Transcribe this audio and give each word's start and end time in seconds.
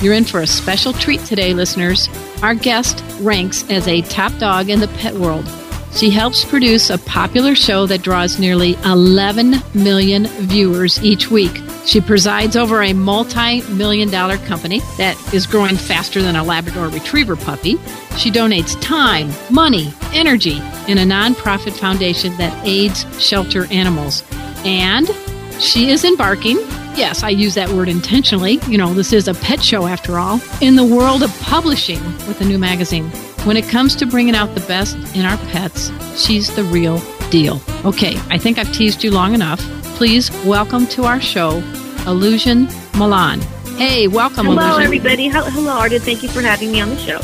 You're 0.00 0.12
in 0.12 0.24
for 0.24 0.40
a 0.40 0.46
special 0.46 0.92
treat 0.92 1.20
today, 1.24 1.54
listeners. 1.54 2.10
Our 2.42 2.54
guest 2.54 3.02
ranks 3.20 3.68
as 3.70 3.88
a 3.88 4.02
top 4.02 4.36
dog 4.36 4.68
in 4.68 4.80
the 4.80 4.88
pet 4.88 5.14
world. 5.14 5.48
She 5.94 6.10
helps 6.10 6.44
produce 6.44 6.90
a 6.90 6.98
popular 6.98 7.54
show 7.54 7.86
that 7.86 8.02
draws 8.02 8.38
nearly 8.38 8.74
11 8.84 9.54
million 9.72 10.26
viewers 10.26 11.02
each 11.02 11.30
week. 11.30 11.58
She 11.86 12.02
presides 12.02 12.56
over 12.56 12.82
a 12.82 12.92
multi 12.92 13.62
million 13.72 14.10
dollar 14.10 14.36
company 14.38 14.80
that 14.98 15.16
is 15.32 15.46
growing 15.46 15.76
faster 15.76 16.20
than 16.20 16.36
a 16.36 16.44
Labrador 16.44 16.88
Retriever 16.88 17.36
puppy. 17.36 17.76
She 18.18 18.30
donates 18.30 18.78
time, 18.82 19.30
money, 19.50 19.94
energy 20.12 20.58
in 20.88 20.98
a 20.98 21.04
nonprofit 21.06 21.72
foundation 21.72 22.36
that 22.36 22.52
aids 22.66 23.06
shelter 23.24 23.64
animals. 23.72 24.22
And 24.62 25.08
she 25.58 25.88
is 25.90 26.04
embarking 26.04 26.58
yes, 26.96 27.22
I 27.22 27.28
use 27.28 27.54
that 27.54 27.68
word 27.70 27.88
intentionally. 27.88 28.58
You 28.68 28.78
know, 28.78 28.92
this 28.94 29.12
is 29.12 29.28
a 29.28 29.34
pet 29.34 29.62
show 29.62 29.86
after 29.86 30.18
all. 30.18 30.40
In 30.60 30.76
the 30.76 30.84
world 30.84 31.22
of 31.22 31.40
publishing 31.40 32.02
with 32.26 32.40
a 32.40 32.44
new 32.44 32.58
magazine, 32.58 33.04
when 33.44 33.56
it 33.56 33.68
comes 33.68 33.94
to 33.96 34.06
bringing 34.06 34.34
out 34.34 34.54
the 34.54 34.66
best 34.66 34.96
in 35.14 35.24
our 35.24 35.36
pets, 35.48 35.90
she's 36.22 36.54
the 36.56 36.64
real 36.64 37.00
deal. 37.30 37.60
Okay, 37.84 38.14
I 38.30 38.38
think 38.38 38.58
I've 38.58 38.72
teased 38.72 39.04
you 39.04 39.10
long 39.10 39.34
enough. 39.34 39.60
Please 39.96 40.30
welcome 40.44 40.86
to 40.88 41.04
our 41.04 41.20
show, 41.20 41.60
Ilusion 42.06 42.66
Millan. 42.98 43.40
Hey, 43.76 44.08
welcome. 44.08 44.46
Hello, 44.46 44.62
Ilusion. 44.78 44.82
everybody. 44.84 45.28
Hello, 45.28 45.70
Arden. 45.72 46.00
Thank 46.00 46.22
you 46.22 46.28
for 46.28 46.40
having 46.40 46.72
me 46.72 46.80
on 46.80 46.88
the 46.88 46.96
show. 46.98 47.18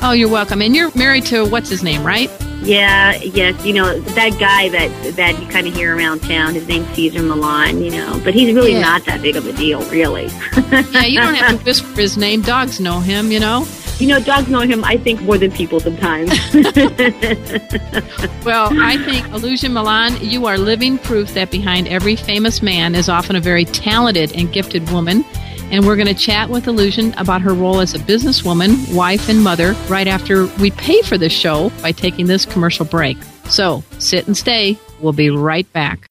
Oh, 0.00 0.12
you're 0.12 0.28
welcome. 0.28 0.62
And 0.62 0.74
you're 0.74 0.94
married 0.96 1.26
to 1.26 1.44
what's 1.46 1.68
his 1.68 1.82
name, 1.82 2.04
right? 2.04 2.30
Yeah, 2.62 3.14
yes, 3.22 3.64
you 3.64 3.72
know 3.72 3.98
that 4.00 4.30
guy 4.40 4.68
that 4.70 5.16
that 5.16 5.40
you 5.40 5.46
kind 5.48 5.66
of 5.66 5.74
hear 5.74 5.96
around 5.96 6.20
town. 6.22 6.54
His 6.54 6.66
name's 6.66 6.88
Cesar 6.88 7.22
Millan, 7.22 7.82
you 7.84 7.90
know, 7.90 8.20
but 8.24 8.34
he's 8.34 8.52
really 8.54 8.72
yeah. 8.72 8.80
not 8.80 9.04
that 9.06 9.22
big 9.22 9.36
of 9.36 9.46
a 9.46 9.52
deal, 9.52 9.80
really. 9.90 10.26
yeah, 10.90 11.04
you 11.04 11.20
don't 11.20 11.34
have 11.34 11.58
to 11.60 11.64
whisper 11.64 12.00
his 12.00 12.18
name. 12.18 12.42
Dogs 12.42 12.80
know 12.80 12.98
him, 13.00 13.30
you 13.30 13.38
know. 13.40 13.66
You 13.98 14.08
know, 14.08 14.20
dogs 14.20 14.48
know 14.48 14.60
him. 14.60 14.84
I 14.84 14.96
think 14.96 15.22
more 15.22 15.38
than 15.38 15.50
people 15.52 15.80
sometimes. 15.80 16.30
well, 18.44 18.70
I 18.72 18.98
think 19.04 19.26
Ilusion 19.32 19.72
Millan, 19.72 20.16
you 20.20 20.46
are 20.46 20.56
living 20.58 20.98
proof 20.98 21.34
that 21.34 21.50
behind 21.50 21.88
every 21.88 22.14
famous 22.16 22.60
man 22.62 22.94
is 22.94 23.08
often 23.08 23.34
a 23.34 23.40
very 23.40 23.64
talented 23.64 24.32
and 24.36 24.52
gifted 24.52 24.88
woman 24.90 25.24
and 25.70 25.86
we're 25.86 25.96
going 25.96 26.08
to 26.08 26.14
chat 26.14 26.48
with 26.48 26.64
Ilusion 26.66 27.14
about 27.18 27.42
her 27.42 27.52
role 27.54 27.80
as 27.80 27.94
a 27.94 27.98
businesswoman, 27.98 28.94
wife, 28.94 29.28
and 29.28 29.42
mother 29.42 29.74
right 29.88 30.06
after 30.06 30.46
we 30.56 30.70
pay 30.72 31.02
for 31.02 31.18
the 31.18 31.28
show 31.28 31.70
by 31.82 31.92
taking 31.92 32.26
this 32.26 32.46
commercial 32.46 32.84
break. 32.84 33.16
So 33.50 33.82
sit 33.98 34.26
and 34.26 34.36
stay. 34.36 34.78
We'll 35.00 35.12
be 35.12 35.30
right 35.30 35.70
back. 35.72 36.08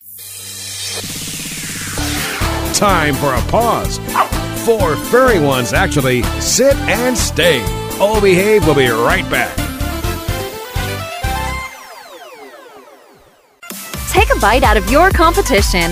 Time 2.74 3.16
for 3.16 3.34
a 3.34 3.42
pause. 3.50 3.98
Four 4.66 4.96
furry 4.98 5.40
ones, 5.40 5.74
actually, 5.74 6.22
sit 6.40 6.76
and 6.76 7.18
stay. 7.18 7.62
All 8.00 8.22
behave. 8.22 8.66
We'll 8.66 8.76
be 8.76 8.88
right 8.90 9.28
back. 9.32 9.56
Take 14.10 14.30
a 14.36 14.40
bite 14.40 14.64
out 14.64 14.78
of 14.78 14.90
your 14.92 15.10
competition 15.10 15.92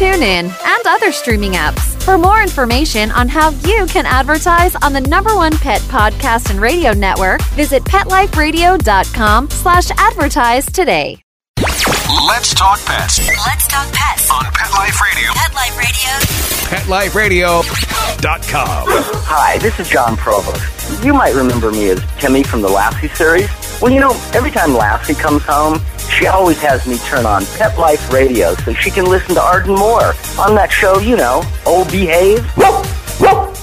TuneIn, 0.00 0.48
and 0.66 0.86
other 0.86 1.12
streaming 1.12 1.52
apps. 1.52 2.02
For 2.06 2.16
more 2.16 2.40
information 2.42 3.10
on 3.10 3.28
how 3.28 3.50
you 3.68 3.84
can 3.86 4.06
advertise 4.06 4.74
on 4.76 4.94
the 4.94 5.00
number 5.02 5.36
one 5.36 5.54
pet 5.58 5.82
podcast 5.92 6.48
and 6.48 6.58
radio 6.58 6.94
network, 6.94 7.42
visit 7.54 7.82
PetLifeRadio.com 7.84 9.50
slash 9.50 9.90
advertise 9.98 10.64
today. 10.72 11.20
Let's 12.26 12.54
talk 12.54 12.82
pets. 12.86 13.18
Let's 13.46 13.68
talk 13.68 13.92
pets. 13.92 14.30
On 14.30 14.44
Pet 14.54 14.70
Life 14.72 14.98
Radio. 15.02 15.30
Pet 15.34 16.88
Life 16.88 17.14
Radio. 17.14 17.60
PetLifeRadio.com. 17.60 18.86
Hi, 18.88 19.58
this 19.58 19.78
is 19.78 19.88
John 19.90 20.16
Provost. 20.16 21.04
You 21.04 21.12
might 21.12 21.34
remember 21.34 21.70
me 21.70 21.90
as 21.90 22.02
Timmy 22.18 22.42
from 22.42 22.62
the 22.62 22.70
Lassie 22.70 23.08
series. 23.08 23.50
Well, 23.80 23.90
you 23.90 24.00
know, 24.00 24.12
every 24.34 24.50
time 24.50 24.74
Lassie 24.74 25.14
comes 25.14 25.42
home, 25.44 25.78
she 26.10 26.26
always 26.26 26.60
has 26.60 26.86
me 26.86 26.98
turn 26.98 27.24
on 27.24 27.46
Pet 27.56 27.78
Life 27.78 28.12
Radio 28.12 28.52
so 28.54 28.74
she 28.74 28.90
can 28.90 29.06
listen 29.06 29.34
to 29.36 29.40
Arden 29.42 29.74
Moore 29.74 30.12
on 30.38 30.54
that 30.56 30.70
show, 30.70 30.98
you 30.98 31.16
know, 31.16 31.40
Oh 31.64 31.88
Behave. 31.90 32.44
Whoop, 32.58 32.84
whoop. 33.20 33.56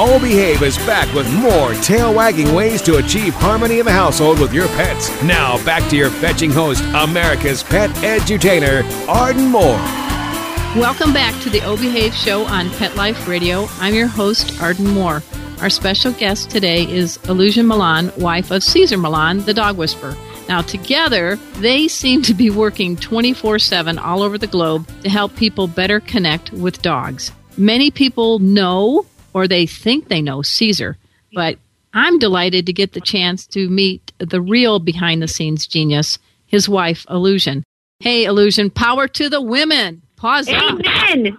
Oh 0.00 0.18
Behave 0.22 0.62
is 0.62 0.78
back 0.78 1.12
with 1.14 1.30
more 1.34 1.74
tail 1.82 2.14
wagging 2.14 2.54
ways 2.54 2.80
to 2.82 2.96
achieve 2.96 3.34
harmony 3.34 3.80
in 3.80 3.84
the 3.84 3.92
household 3.92 4.38
with 4.40 4.54
your 4.54 4.68
pets. 4.68 5.10
Now, 5.22 5.62
back 5.66 5.86
to 5.90 5.96
your 5.98 6.08
fetching 6.08 6.50
host, 6.50 6.82
America's 6.94 7.62
pet 7.62 7.90
edutainer, 7.96 8.88
Arden 9.06 9.48
Moore. 9.48 9.78
Welcome 10.76 11.14
back 11.14 11.32
to 11.42 11.48
the 11.50 11.62
O 11.62 11.76
Behave 11.78 12.14
Show 12.14 12.44
on 12.44 12.68
Pet 12.72 12.94
Life 12.94 13.26
Radio. 13.26 13.66
I'm 13.78 13.94
your 13.94 14.06
host, 14.06 14.60
Arden 14.60 14.88
Moore. 14.88 15.22
Our 15.62 15.70
special 15.70 16.12
guest 16.12 16.50
today 16.50 16.86
is 16.86 17.16
Ilusion 17.24 17.66
Millan, 17.66 18.12
wife 18.18 18.50
of 18.50 18.62
Cesar 18.62 18.98
Millan, 18.98 19.38
the 19.46 19.54
dog 19.54 19.78
whisperer. 19.78 20.14
Now, 20.46 20.60
together, 20.60 21.36
they 21.60 21.88
seem 21.88 22.20
to 22.20 22.34
be 22.34 22.50
working 22.50 22.96
24 22.96 23.58
7 23.58 23.98
all 23.98 24.22
over 24.22 24.36
the 24.36 24.46
globe 24.46 24.86
to 25.02 25.08
help 25.08 25.34
people 25.36 25.68
better 25.68 26.00
connect 26.00 26.52
with 26.52 26.82
dogs. 26.82 27.32
Many 27.56 27.90
people 27.90 28.38
know 28.40 29.06
or 29.32 29.48
they 29.48 29.64
think 29.64 30.08
they 30.08 30.20
know 30.20 30.42
Cesar, 30.42 30.98
but 31.32 31.58
I'm 31.94 32.18
delighted 32.18 32.66
to 32.66 32.74
get 32.74 32.92
the 32.92 33.00
chance 33.00 33.46
to 33.48 33.70
meet 33.70 34.12
the 34.18 34.42
real 34.42 34.80
behind 34.80 35.22
the 35.22 35.28
scenes 35.28 35.66
genius, 35.66 36.18
his 36.46 36.68
wife, 36.68 37.06
Ilusion. 37.08 37.64
Hey, 38.00 38.24
Ilusion, 38.26 38.68
power 38.72 39.08
to 39.08 39.30
the 39.30 39.40
women! 39.40 40.02
Pause. 40.18 40.48
Amen. 40.48 40.82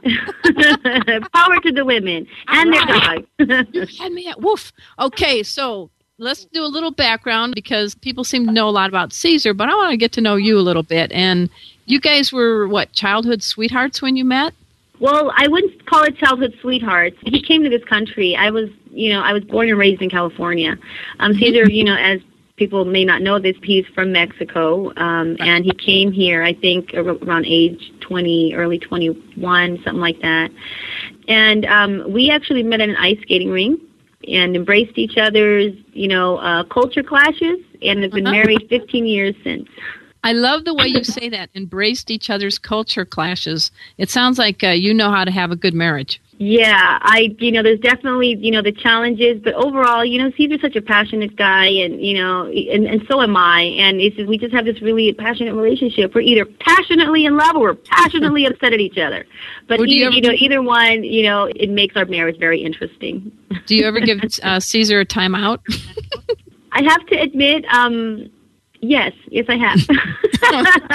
Power 1.34 1.60
to 1.60 1.72
the 1.74 1.84
women 1.86 2.26
and 2.48 2.72
right. 2.72 3.28
their 3.38 3.64
dogs. 3.64 3.70
you 3.98 4.02
had 4.04 4.14
me 4.14 4.28
at 4.30 4.42
woof. 4.42 4.72
Okay, 4.98 5.44
so 5.44 5.92
let's 6.18 6.46
do 6.46 6.64
a 6.64 6.68
little 6.68 6.92
background 6.92 7.56
because 7.56 7.94
people 7.94 8.24
seem 8.24 8.46
to 8.48 8.52
know 8.54 8.70
a 8.70 8.72
lot 8.72 8.88
about 8.88 9.12
Cesar, 9.12 9.54
but 9.54 9.68
I 9.68 9.76
want 9.76 9.92
to 9.92 9.98
get 9.98 10.14
to 10.14 10.22
know 10.22 10.38
you 10.38 10.58
a 10.58 10.62
little 10.62 10.84
bit. 10.84 11.12
And 11.12 11.50
you 11.86 12.00
guys 12.00 12.32
were 12.32 12.70
what 12.70 12.92
childhood 12.94 13.44
sweethearts 13.44 14.02
when 14.02 14.16
you 14.16 14.24
met? 14.24 14.54
Well, 15.02 15.32
I 15.36 15.48
wouldn't 15.50 15.86
call 15.86 16.04
it 16.04 16.18
childhood 16.18 16.58
sweethearts. 16.62 17.18
He 17.22 17.42
came 17.42 17.64
to 17.64 17.70
this 17.70 17.84
country. 17.84 18.36
I 18.38 18.50
was, 18.50 18.70
you 18.92 19.10
know, 19.12 19.22
I 19.22 19.34
was 19.34 19.44
born 19.44 19.70
and 19.70 19.78
raised 19.78 20.02
in 20.02 20.10
California. 20.10 20.78
Um, 21.20 21.34
Cesar, 21.34 21.64
mm-hmm. 21.66 21.72
you 21.72 21.84
know, 21.84 21.96
as 21.98 22.22
people 22.60 22.84
may 22.86 23.06
not 23.06 23.22
know 23.24 23.40
this. 23.40 23.56
He's 23.64 23.86
from 23.96 24.12
Mexico, 24.12 24.92
um, 24.98 25.38
and 25.40 25.64
he 25.64 25.72
came 25.74 26.12
here, 26.12 26.44
I 26.44 26.54
think, 26.54 26.94
around 26.94 27.46
age 27.48 27.92
20, 28.02 28.54
early 28.54 28.78
21, 28.78 29.78
something 29.86 29.94
like 30.02 30.20
that. 30.22 30.52
And 31.30 31.66
um, 31.66 32.04
we 32.12 32.30
actually 32.30 32.62
met 32.64 32.82
at 32.82 32.90
an 32.90 32.98
ice 32.98 33.18
skating 33.22 33.50
rink 33.50 33.80
and 34.28 34.56
embraced 34.58 34.98
each 34.98 35.18
other's, 35.18 35.74
you 35.94 36.10
know, 36.10 36.36
uh, 36.38 36.64
culture 36.66 37.04
clashes, 37.04 37.60
and 37.82 38.04
have 38.04 38.12
been 38.12 38.28
uh-huh. 38.28 38.36
married 38.36 38.68
15 38.70 39.06
years 39.06 39.34
since. 39.44 39.68
I 40.26 40.34
love 40.34 40.66
the 40.66 40.74
way 40.74 40.88
you 40.88 41.06
say 41.06 41.30
that. 41.30 41.50
Embraced 41.56 42.12
each 42.12 42.30
other's 42.30 42.60
culture 42.60 43.06
clashes. 43.06 43.72
It 43.98 44.10
sounds 44.10 44.38
like 44.38 44.62
uh, 44.66 44.72
you 44.72 44.94
know 44.94 45.12
how 45.12 45.24
to 45.24 45.32
have 45.32 45.50
a 45.52 45.56
good 45.56 45.74
marriage. 45.74 46.20
Yeah, 46.42 47.00
I 47.02 47.36
you 47.40 47.52
know 47.52 47.62
there's 47.62 47.82
definitely 47.82 48.38
you 48.40 48.50
know 48.52 48.62
the 48.62 48.72
challenges, 48.72 49.42
but 49.44 49.54
overall 49.56 50.06
you 50.06 50.24
know 50.24 50.32
Steve's 50.32 50.62
such 50.62 50.78
a 50.78 50.82
passionate 50.82 51.36
guy, 51.36 51.66
and 51.66 52.00
you 52.02 52.14
know 52.14 52.48
and 52.48 52.86
and 52.88 53.06
so 53.10 53.20
am 53.22 53.36
I, 53.36 53.60
and 53.64 54.00
it's 54.00 54.16
just, 54.16 54.30
we 54.30 54.38
just 54.38 54.54
have 54.54 54.64
this 54.64 54.82
really 54.82 55.12
passionate 55.14 55.54
relationship. 55.54 56.16
We're 56.16 56.22
either 56.22 56.46
passionately 56.46 57.26
in 57.26 57.36
love 57.36 57.58
or 57.58 57.60
we're 57.60 57.74
passionately 57.76 58.46
upset 58.46 58.72
at 58.72 58.80
each 58.80 58.98
other, 58.98 59.26
but 59.68 59.82
either, 59.82 59.88
you, 59.90 60.06
ever, 60.06 60.16
you, 60.16 60.22
know 60.22 60.32
either 60.32 60.62
one 60.62 61.04
you 61.04 61.24
know 61.24 61.52
it 61.54 61.70
makes 61.70 61.98
our 61.98 62.06
marriage 62.06 62.38
very 62.40 62.62
interesting. 62.64 63.34
Do 63.66 63.76
you 63.76 63.86
ever 63.86 64.00
give 64.00 64.20
uh, 64.42 64.62
Cesar 64.62 65.02
a 65.02 65.06
timeout? 65.06 65.60
I 66.72 66.84
have 66.84 67.06
to 67.08 67.18
admit, 67.20 67.66
um, 67.66 68.30
Yes, 68.82 69.12
yes, 69.30 69.46
I 69.50 69.56
have. 69.58 69.80
Oh, 70.42 70.64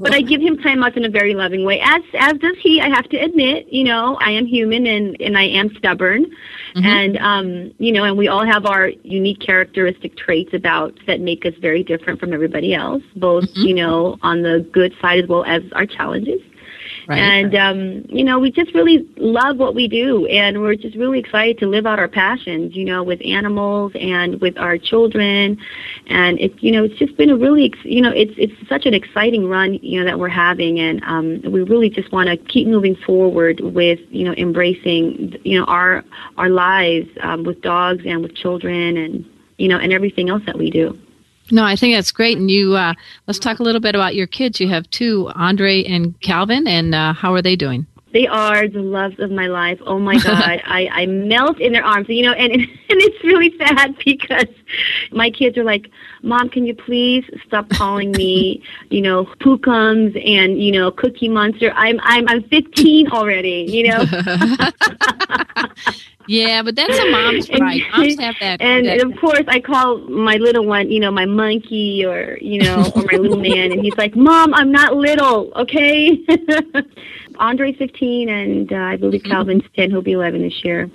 but 0.00 0.12
I 0.12 0.22
give 0.22 0.40
him 0.40 0.58
time 0.58 0.82
off 0.82 0.96
in 0.96 1.04
a 1.04 1.08
very 1.08 1.34
loving 1.36 1.64
way, 1.64 1.80
as 1.80 2.02
as 2.18 2.36
does 2.38 2.56
he. 2.60 2.80
I 2.80 2.88
have 2.88 3.08
to 3.10 3.16
admit, 3.16 3.68
you 3.72 3.84
know, 3.84 4.18
I 4.20 4.32
am 4.32 4.44
human 4.44 4.86
and 4.88 5.16
and 5.20 5.38
I 5.38 5.44
am 5.44 5.72
stubborn, 5.76 6.24
mm-hmm. 6.74 6.84
and 6.84 7.16
um, 7.18 7.72
you 7.78 7.92
know, 7.92 8.02
and 8.02 8.18
we 8.18 8.26
all 8.26 8.44
have 8.44 8.66
our 8.66 8.88
unique 9.04 9.38
characteristic 9.38 10.16
traits 10.18 10.52
about 10.52 10.98
that 11.06 11.20
make 11.20 11.46
us 11.46 11.54
very 11.60 11.84
different 11.84 12.18
from 12.18 12.32
everybody 12.32 12.74
else, 12.74 13.04
both 13.14 13.44
mm-hmm. 13.50 13.68
you 13.68 13.74
know 13.74 14.18
on 14.20 14.42
the 14.42 14.66
good 14.72 14.92
side 15.00 15.22
as 15.22 15.28
well 15.28 15.44
as 15.44 15.62
our 15.74 15.86
challenges. 15.86 16.40
Right. 17.08 17.18
And, 17.18 17.54
um, 17.56 18.06
you 18.16 18.22
know, 18.22 18.38
we 18.38 18.50
just 18.52 18.72
really 18.74 19.06
love 19.16 19.56
what 19.56 19.74
we 19.74 19.88
do 19.88 20.26
and 20.26 20.60
we're 20.62 20.76
just 20.76 20.96
really 20.96 21.18
excited 21.18 21.58
to 21.58 21.66
live 21.66 21.84
out 21.84 21.98
our 21.98 22.06
passions, 22.08 22.76
you 22.76 22.84
know, 22.84 23.02
with 23.02 23.20
animals 23.24 23.90
and 23.96 24.40
with 24.40 24.56
our 24.56 24.78
children. 24.78 25.58
And 26.06 26.38
it's, 26.40 26.54
you 26.62 26.70
know, 26.70 26.84
it's 26.84 26.94
just 26.98 27.16
been 27.16 27.30
a 27.30 27.36
really, 27.36 27.72
you 27.84 28.00
know, 28.02 28.10
it's, 28.14 28.32
it's 28.36 28.52
such 28.68 28.86
an 28.86 28.94
exciting 28.94 29.46
run, 29.48 29.74
you 29.82 29.98
know, 30.00 30.06
that 30.06 30.18
we're 30.20 30.28
having. 30.28 30.78
And, 30.78 31.02
um, 31.04 31.40
we 31.50 31.62
really 31.62 31.90
just 31.90 32.12
want 32.12 32.28
to 32.28 32.36
keep 32.36 32.68
moving 32.68 32.94
forward 32.94 33.58
with, 33.60 33.98
you 34.10 34.24
know, 34.24 34.32
embracing, 34.34 35.36
you 35.42 35.58
know, 35.58 35.64
our, 35.64 36.04
our 36.36 36.50
lives, 36.50 37.08
um, 37.22 37.42
with 37.42 37.60
dogs 37.62 38.04
and 38.06 38.22
with 38.22 38.36
children 38.36 38.96
and, 38.96 39.24
you 39.58 39.66
know, 39.66 39.78
and 39.78 39.92
everything 39.92 40.30
else 40.30 40.42
that 40.46 40.56
we 40.58 40.70
do. 40.70 40.96
No, 41.52 41.64
I 41.64 41.76
think 41.76 41.94
that's 41.94 42.10
great. 42.12 42.38
And 42.38 42.50
you, 42.50 42.74
uh, 42.76 42.94
let's 43.26 43.38
talk 43.38 43.58
a 43.58 43.62
little 43.62 43.80
bit 43.80 43.94
about 43.94 44.14
your 44.14 44.26
kids. 44.26 44.58
You 44.58 44.70
have 44.70 44.88
two, 44.88 45.30
Andre 45.34 45.84
and 45.84 46.18
Calvin, 46.22 46.66
and 46.66 46.94
uh, 46.94 47.12
how 47.12 47.34
are 47.34 47.42
they 47.42 47.56
doing? 47.56 47.86
They 48.14 48.26
are 48.26 48.66
the 48.68 48.80
loves 48.80 49.20
of 49.20 49.30
my 49.30 49.48
life. 49.48 49.78
Oh 49.84 49.98
my 49.98 50.14
God, 50.14 50.62
I, 50.64 50.88
I 50.90 51.06
melt 51.06 51.60
in 51.60 51.74
their 51.74 51.84
arms. 51.84 52.08
You 52.08 52.24
know, 52.24 52.32
and 52.32 52.52
and 52.52 52.66
it's 52.88 53.22
really 53.22 53.54
sad 53.58 53.96
because 54.04 54.46
my 55.10 55.30
kids 55.30 55.56
are 55.58 55.64
like, 55.64 55.90
Mom, 56.22 56.48
can 56.48 56.64
you 56.66 56.74
please 56.74 57.24
stop 57.46 57.68
calling 57.70 58.12
me, 58.12 58.62
you 58.90 59.00
know, 59.02 59.24
Pookums 59.40 60.16
and, 60.28 60.62
you 60.62 60.70
know, 60.72 60.90
Cookie 60.92 61.28
Monster? 61.28 61.72
I'm 61.74 61.98
I'm 62.02 62.26
I'm 62.28 62.42
15 62.44 63.08
already, 63.08 63.66
you 63.68 63.88
know. 63.88 64.00
yeah, 66.26 66.62
but 66.62 66.76
that's 66.76 66.98
a 66.98 67.04
mom's 67.10 67.48
right. 67.50 67.82
Moms 67.92 68.18
have 68.20 68.36
that. 68.40 68.60
And, 68.60 68.86
that. 68.86 69.02
of 69.04 69.16
course, 69.20 69.44
I 69.48 69.58
call 69.60 69.98
my 70.08 70.36
little 70.36 70.66
one, 70.66 70.90
you 70.90 71.00
know, 71.00 71.10
my 71.10 71.26
monkey 71.26 72.02
or 72.04 72.38
you 72.40 72.62
know, 72.62 72.92
or 72.96 73.02
my 73.10 73.18
little 73.18 73.38
man, 73.38 73.72
and 73.72 73.80
he's 73.80 73.96
like, 73.96 74.14
"Mom, 74.16 74.54
I'm 74.54 74.70
not 74.72 74.96
little, 74.96 75.52
okay." 75.56 76.18
Andre's 77.38 77.76
15, 77.78 78.28
and 78.28 78.70
uh, 78.72 78.76
I 78.76 78.96
believe 78.96 79.22
mm-hmm. 79.22 79.32
Calvin's 79.32 79.62
10. 79.74 79.90
He'll 79.90 80.02
be 80.02 80.12
11 80.12 80.42
this 80.42 80.62
year. 80.64 80.90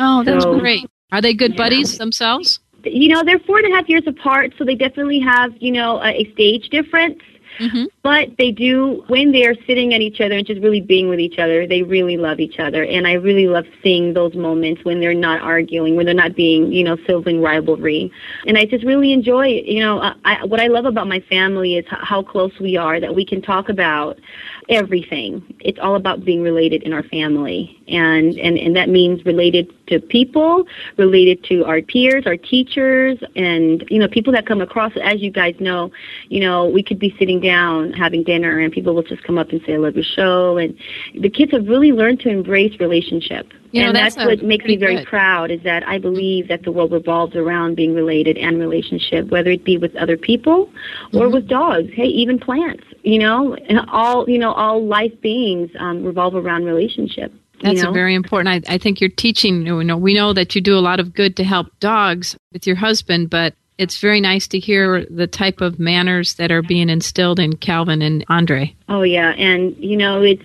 Oh, 0.00 0.24
that's 0.24 0.42
so, 0.42 0.58
great. 0.58 0.84
Are 1.12 1.20
they 1.22 1.32
good 1.34 1.52
yeah. 1.52 1.56
buddies 1.56 1.98
themselves? 1.98 2.58
you 2.84 3.08
know, 3.12 3.22
they're 3.24 3.38
four 3.40 3.58
and 3.58 3.72
a 3.72 3.76
half 3.76 3.88
years 3.88 4.04
apart, 4.06 4.52
so 4.58 4.64
they 4.64 4.74
definitely 4.74 5.20
have, 5.20 5.52
you 5.60 5.72
know, 5.72 5.98
a, 6.00 6.10
a 6.22 6.32
stage 6.32 6.68
difference. 6.70 7.18
Mm-hmm. 7.58 7.84
But 8.04 8.36
they 8.38 8.52
do, 8.52 9.02
when 9.08 9.32
they 9.32 9.44
are 9.44 9.54
sitting 9.66 9.92
at 9.92 10.00
each 10.00 10.20
other 10.20 10.34
and 10.36 10.46
just 10.46 10.60
really 10.62 10.80
being 10.80 11.08
with 11.08 11.18
each 11.18 11.40
other, 11.40 11.66
they 11.66 11.82
really 11.82 12.16
love 12.16 12.38
each 12.38 12.60
other. 12.60 12.84
And 12.84 13.04
I 13.08 13.14
really 13.14 13.48
love 13.48 13.64
seeing 13.82 14.14
those 14.14 14.34
moments 14.34 14.84
when 14.84 15.00
they're 15.00 15.12
not 15.14 15.40
arguing, 15.40 15.96
when 15.96 16.06
they're 16.06 16.14
not 16.14 16.36
being, 16.36 16.70
you 16.70 16.84
know, 16.84 16.96
sibling 17.04 17.40
rivalry. 17.40 18.12
And 18.46 18.56
I 18.56 18.64
just 18.64 18.84
really 18.84 19.12
enjoy, 19.12 19.46
you 19.64 19.80
know, 19.80 20.14
I, 20.24 20.44
what 20.44 20.60
I 20.60 20.68
love 20.68 20.84
about 20.84 21.08
my 21.08 21.18
family 21.28 21.74
is 21.74 21.84
how 21.88 22.22
close 22.22 22.52
we 22.60 22.76
are, 22.76 23.00
that 23.00 23.16
we 23.16 23.24
can 23.24 23.42
talk 23.42 23.68
about 23.68 24.20
everything. 24.68 25.42
It's 25.60 25.78
all 25.78 25.94
about 25.96 26.24
being 26.24 26.42
related 26.42 26.82
in 26.82 26.92
our 26.92 27.02
family. 27.02 27.76
And, 27.88 28.34
and, 28.38 28.58
and 28.58 28.76
that 28.76 28.88
means 28.88 29.24
related 29.24 29.70
to 29.88 29.98
people, 29.98 30.64
related 30.96 31.42
to 31.44 31.64
our 31.64 31.80
peers, 31.80 32.24
our 32.26 32.36
teachers, 32.36 33.18
and, 33.34 33.84
you 33.88 33.98
know, 33.98 34.08
people 34.08 34.32
that 34.34 34.46
come 34.46 34.60
across. 34.60 34.92
As 35.02 35.22
you 35.22 35.30
guys 35.30 35.54
know, 35.58 35.90
you 36.28 36.40
know, 36.40 36.66
we 36.66 36.82
could 36.82 36.98
be 36.98 37.14
sitting 37.18 37.40
down 37.40 37.92
having 37.92 38.24
dinner 38.24 38.58
and 38.58 38.72
people 38.72 38.94
will 38.94 39.02
just 39.02 39.22
come 39.24 39.38
up 39.38 39.50
and 39.50 39.60
say, 39.66 39.74
I 39.74 39.78
love 39.78 39.94
your 39.94 40.04
show. 40.04 40.58
And 40.58 40.76
the 41.20 41.30
kids 41.30 41.52
have 41.52 41.66
really 41.66 41.92
learned 41.92 42.20
to 42.20 42.28
embrace 42.28 42.78
relationship. 42.78 43.46
You 43.70 43.82
know, 43.82 43.88
and 43.88 43.96
that's, 43.96 44.14
that's 44.14 44.26
what 44.26 44.42
makes 44.42 44.64
me 44.64 44.76
very 44.76 44.96
good. 44.96 45.06
proud 45.06 45.50
is 45.50 45.62
that 45.64 45.86
I 45.86 45.98
believe 45.98 46.48
that 46.48 46.62
the 46.62 46.72
world 46.72 46.90
revolves 46.90 47.36
around 47.36 47.74
being 47.76 47.94
related 47.94 48.38
and 48.38 48.58
relationship, 48.58 49.28
whether 49.30 49.50
it 49.50 49.62
be 49.64 49.76
with 49.76 49.94
other 49.96 50.16
people 50.16 50.70
or 51.12 51.24
mm-hmm. 51.26 51.34
with 51.34 51.48
dogs, 51.48 51.88
hey, 51.94 52.06
even 52.06 52.38
plants 52.38 52.82
you 53.02 53.18
know, 53.18 53.56
all 53.92 54.28
you 54.28 54.38
know, 54.38 54.52
all 54.52 54.84
life 54.84 55.18
beings 55.20 55.70
um, 55.78 56.04
revolve 56.04 56.34
around 56.34 56.64
relationship. 56.64 57.32
That's 57.62 57.78
you 57.80 57.84
know? 57.84 57.92
very 57.92 58.14
important. 58.14 58.68
I, 58.68 58.74
I 58.74 58.78
think 58.78 59.00
you're 59.00 59.10
teaching. 59.10 59.64
You 59.66 59.82
know, 59.82 59.96
we 59.96 60.14
know 60.14 60.32
that 60.32 60.54
you 60.54 60.60
do 60.60 60.76
a 60.76 60.80
lot 60.80 61.00
of 61.00 61.14
good 61.14 61.36
to 61.36 61.44
help 61.44 61.66
dogs 61.80 62.36
with 62.52 62.66
your 62.66 62.76
husband, 62.76 63.30
but 63.30 63.54
it's 63.78 63.98
very 63.98 64.20
nice 64.20 64.48
to 64.48 64.58
hear 64.58 65.04
the 65.10 65.26
type 65.26 65.60
of 65.60 65.78
manners 65.78 66.34
that 66.34 66.50
are 66.50 66.62
being 66.62 66.88
instilled 66.88 67.38
in 67.38 67.56
Calvin 67.56 68.02
and 68.02 68.24
Andre. 68.28 68.74
Oh 68.88 69.02
yeah, 69.02 69.30
and 69.36 69.76
you 69.76 69.96
know, 69.96 70.22
it's 70.22 70.42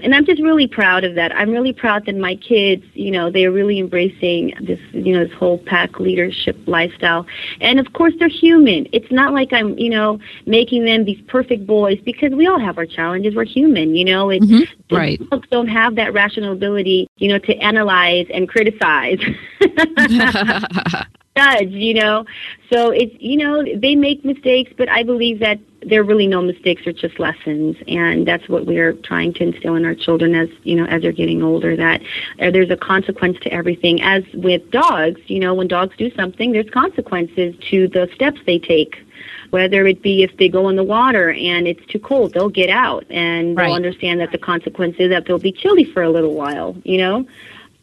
and 0.00 0.14
I'm 0.14 0.24
just 0.24 0.40
really 0.42 0.66
proud 0.66 1.04
of 1.04 1.14
that. 1.16 1.34
I'm 1.34 1.50
really 1.50 1.72
proud 1.72 2.06
that 2.06 2.16
my 2.16 2.36
kids, 2.36 2.84
you 2.94 3.10
know, 3.10 3.30
they're 3.30 3.50
really 3.50 3.78
embracing 3.78 4.54
this, 4.60 4.78
you 4.92 5.12
know, 5.14 5.24
this 5.24 5.32
whole 5.34 5.58
pack 5.58 5.98
leadership 5.98 6.56
lifestyle. 6.66 7.26
And 7.60 7.80
of 7.80 7.92
course, 7.92 8.14
they're 8.18 8.28
human. 8.28 8.86
It's 8.92 9.10
not 9.10 9.32
like 9.32 9.52
I'm, 9.52 9.76
you 9.78 9.90
know, 9.90 10.18
making 10.46 10.84
them 10.84 11.04
these 11.04 11.20
perfect 11.28 11.66
boys 11.66 11.98
because 12.04 12.32
we 12.32 12.46
all 12.46 12.60
have 12.60 12.78
our 12.78 12.86
challenges. 12.86 13.34
We're 13.34 13.44
human, 13.44 13.94
you 13.94 14.04
know. 14.04 14.30
it's 14.30 14.44
mm-hmm. 14.46 14.94
Right. 14.96 15.20
Folks 15.30 15.48
don't 15.50 15.68
have 15.68 15.96
that 15.96 16.12
rational 16.12 16.52
ability, 16.52 17.08
you 17.16 17.28
know, 17.28 17.38
to 17.38 17.56
analyze 17.56 18.26
and 18.32 18.48
criticize. 18.48 19.18
judge, 21.38 21.70
you 21.70 21.94
know. 21.94 22.24
So 22.72 22.90
it's, 22.90 23.14
you 23.18 23.36
know, 23.36 23.64
they 23.76 23.94
make 23.94 24.24
mistakes, 24.24 24.72
but 24.76 24.88
I 24.88 25.02
believe 25.02 25.38
that 25.40 25.58
there 25.86 26.00
are 26.00 26.04
really 26.04 26.26
no 26.26 26.42
mistakes, 26.42 26.82
they're 26.84 26.92
just 26.92 27.18
lessons. 27.20 27.76
And 27.86 28.26
that's 28.26 28.48
what 28.48 28.66
we're 28.66 28.92
trying 28.94 29.32
to 29.34 29.42
instill 29.44 29.76
in 29.76 29.84
our 29.84 29.94
children 29.94 30.34
as, 30.34 30.48
you 30.64 30.74
know, 30.74 30.84
as 30.86 31.02
they're 31.02 31.12
getting 31.12 31.42
older, 31.42 31.76
that 31.76 32.02
uh, 32.40 32.50
there's 32.50 32.70
a 32.70 32.76
consequence 32.76 33.38
to 33.42 33.52
everything. 33.52 34.02
As 34.02 34.24
with 34.34 34.68
dogs, 34.70 35.20
you 35.26 35.38
know, 35.38 35.54
when 35.54 35.68
dogs 35.68 35.96
do 35.96 36.10
something, 36.14 36.52
there's 36.52 36.70
consequences 36.70 37.54
to 37.70 37.88
the 37.88 38.08
steps 38.14 38.40
they 38.46 38.58
take 38.58 38.96
whether 39.50 39.86
it 39.86 40.02
be 40.02 40.22
if 40.22 40.36
they 40.36 40.46
go 40.46 40.68
in 40.68 40.76
the 40.76 40.84
water 40.84 41.30
and 41.32 41.66
it's 41.66 41.84
too 41.86 41.98
cold, 41.98 42.34
they'll 42.34 42.50
get 42.50 42.68
out 42.68 43.06
and 43.08 43.56
right. 43.56 43.64
they'll 43.64 43.74
understand 43.74 44.20
that 44.20 44.30
the 44.30 44.36
consequence 44.36 44.94
is 44.98 45.08
that 45.08 45.24
they'll 45.24 45.38
be 45.38 45.50
chilly 45.50 45.84
for 45.84 46.02
a 46.02 46.10
little 46.10 46.34
while, 46.34 46.76
you 46.84 46.98
know, 46.98 47.24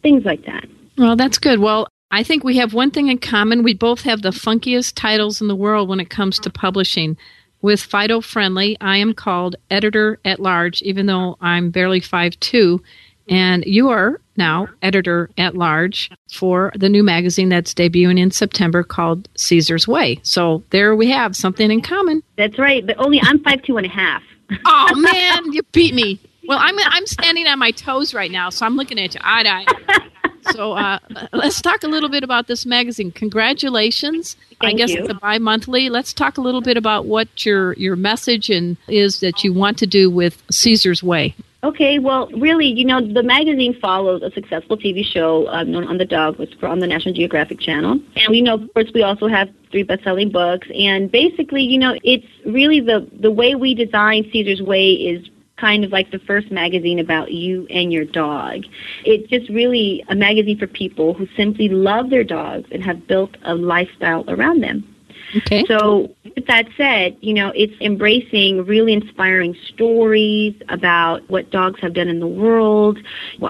things 0.03 0.23
like 0.25 0.45
that. 0.45 0.63
Well, 0.95 1.15
that's 1.15 1.39
good. 1.39 1.57
Well, 1.57 1.87
I 2.11 2.23
think 2.23 2.43
we 2.43 2.57
have 2.57 2.73
one 2.73 2.91
thing 2.91 3.07
in 3.07 3.17
common. 3.17 3.63
We 3.63 3.73
both 3.73 4.01
have 4.01 4.21
the 4.21 4.29
funkiest 4.29 4.93
titles 4.95 5.41
in 5.41 5.47
the 5.47 5.55
world 5.55 5.89
when 5.89 5.99
it 5.99 6.09
comes 6.09 6.39
to 6.39 6.49
publishing. 6.49 7.17
With 7.61 7.81
Fido 7.81 8.21
Friendly, 8.21 8.77
I 8.79 8.97
am 8.97 9.13
called 9.13 9.55
editor 9.71 10.19
at 10.23 10.39
large, 10.39 10.81
even 10.83 11.07
though 11.07 11.35
I'm 11.41 11.71
barely 11.71 11.99
five 11.99 12.39
two, 12.39 12.81
And 13.27 13.65
you 13.65 13.89
are 13.89 14.21
now 14.37 14.67
editor 14.83 15.31
at 15.39 15.55
large 15.57 16.11
for 16.31 16.71
the 16.75 16.89
new 16.89 17.01
magazine 17.01 17.49
that's 17.49 17.73
debuting 17.73 18.19
in 18.19 18.29
September 18.29 18.83
called 18.83 19.27
Cesar's 19.35 19.87
Way. 19.87 20.19
So 20.21 20.63
there 20.69 20.95
we 20.95 21.09
have 21.09 21.35
something 21.35 21.71
in 21.71 21.81
common. 21.81 22.21
That's 22.37 22.59
right, 22.59 22.85
but 22.85 22.97
only 22.99 23.19
I'm 23.23 23.39
five 23.43 23.63
two 23.63 23.77
and 23.77 23.85
a 23.85 23.89
half. 23.89 24.21
oh 24.67 24.95
man, 24.95 25.51
you 25.53 25.61
beat 25.71 25.95
me. 25.95 26.19
Well, 26.47 26.59
I'm 26.61 26.75
I'm 26.77 27.07
standing 27.07 27.47
on 27.47 27.57
my 27.57 27.71
toes 27.71 28.13
right 28.13 28.29
now, 28.29 28.51
so 28.51 28.63
I'm 28.67 28.75
looking 28.75 28.99
at 28.99 29.15
you 29.15 29.21
eye 29.23 29.41
to 29.41 29.49
eye. 29.49 30.01
so 30.53 30.73
uh, 30.73 30.99
let's 31.33 31.61
talk 31.61 31.83
a 31.83 31.87
little 31.87 32.09
bit 32.09 32.23
about 32.23 32.47
this 32.47 32.65
magazine. 32.65 33.11
Congratulations! 33.11 34.35
Thank 34.61 34.73
I 34.73 34.73
guess 34.77 34.89
you. 34.91 34.99
it's 35.01 35.09
a 35.09 35.13
bi-monthly. 35.15 35.89
Let's 35.89 36.13
talk 36.13 36.37
a 36.37 36.41
little 36.41 36.61
bit 36.61 36.77
about 36.77 37.05
what 37.05 37.45
your 37.45 37.73
your 37.73 37.95
message 37.95 38.49
and 38.49 38.77
is 38.87 39.19
that 39.21 39.43
you 39.43 39.53
want 39.53 39.77
to 39.79 39.87
do 39.87 40.09
with 40.09 40.41
Cesar's 40.51 41.03
Way. 41.03 41.35
Okay, 41.63 41.97
well, 41.97 42.27
really, 42.27 42.67
you 42.67 42.85
know, 42.85 43.01
the 43.01 43.23
magazine 43.23 43.73
follows 43.79 44.21
a 44.21 44.29
successful 44.29 44.77
TV 44.77 45.03
show 45.03 45.47
um, 45.47 45.71
known 45.71 45.85
on 45.87 45.97
the 45.97 46.05
Dog, 46.05 46.37
which 46.37 46.53
from 46.59 46.79
the 46.79 46.85
National 46.85 47.15
Geographic 47.15 47.59
Channel, 47.59 47.93
and 48.17 48.29
we 48.29 48.41
know, 48.41 48.53
of 48.55 48.73
course, 48.75 48.91
we 48.93 49.01
also 49.01 49.27
have 49.27 49.49
three 49.71 49.81
best-selling 49.81 50.29
books. 50.29 50.67
And 50.77 51.09
basically, 51.11 51.63
you 51.63 51.79
know, 51.79 51.97
it's 52.03 52.25
really 52.45 52.81
the 52.81 53.07
the 53.19 53.31
way 53.31 53.55
we 53.55 53.73
design 53.73 54.29
Cesar's 54.31 54.61
Way 54.61 54.91
is 54.93 55.27
kind 55.57 55.85
of 55.85 55.91
like 55.91 56.11
the 56.11 56.19
first 56.19 56.51
magazine 56.51 56.99
about 56.99 57.31
you 57.31 57.65
and 57.69 57.91
your 57.91 58.05
dog. 58.05 58.63
It's 59.05 59.29
just 59.29 59.49
really 59.49 60.03
a 60.09 60.15
magazine 60.15 60.57
for 60.57 60.67
people 60.67 61.13
who 61.13 61.27
simply 61.37 61.69
love 61.69 62.09
their 62.09 62.23
dogs 62.25 62.67
and 62.71 62.83
have 62.83 63.07
built 63.07 63.35
a 63.43 63.55
lifestyle 63.55 64.25
around 64.27 64.61
them. 64.63 64.94
Okay. 65.35 65.63
So 65.67 66.09
with 66.35 66.45
that 66.47 66.67
said, 66.77 67.17
you 67.21 67.33
know, 67.33 67.51
it's 67.55 67.73
embracing 67.81 68.65
really 68.65 68.93
inspiring 68.93 69.55
stories 69.73 70.53
about 70.69 71.27
what 71.29 71.49
dogs 71.51 71.79
have 71.81 71.93
done 71.93 72.07
in 72.07 72.19
the 72.19 72.27
world, 72.27 72.99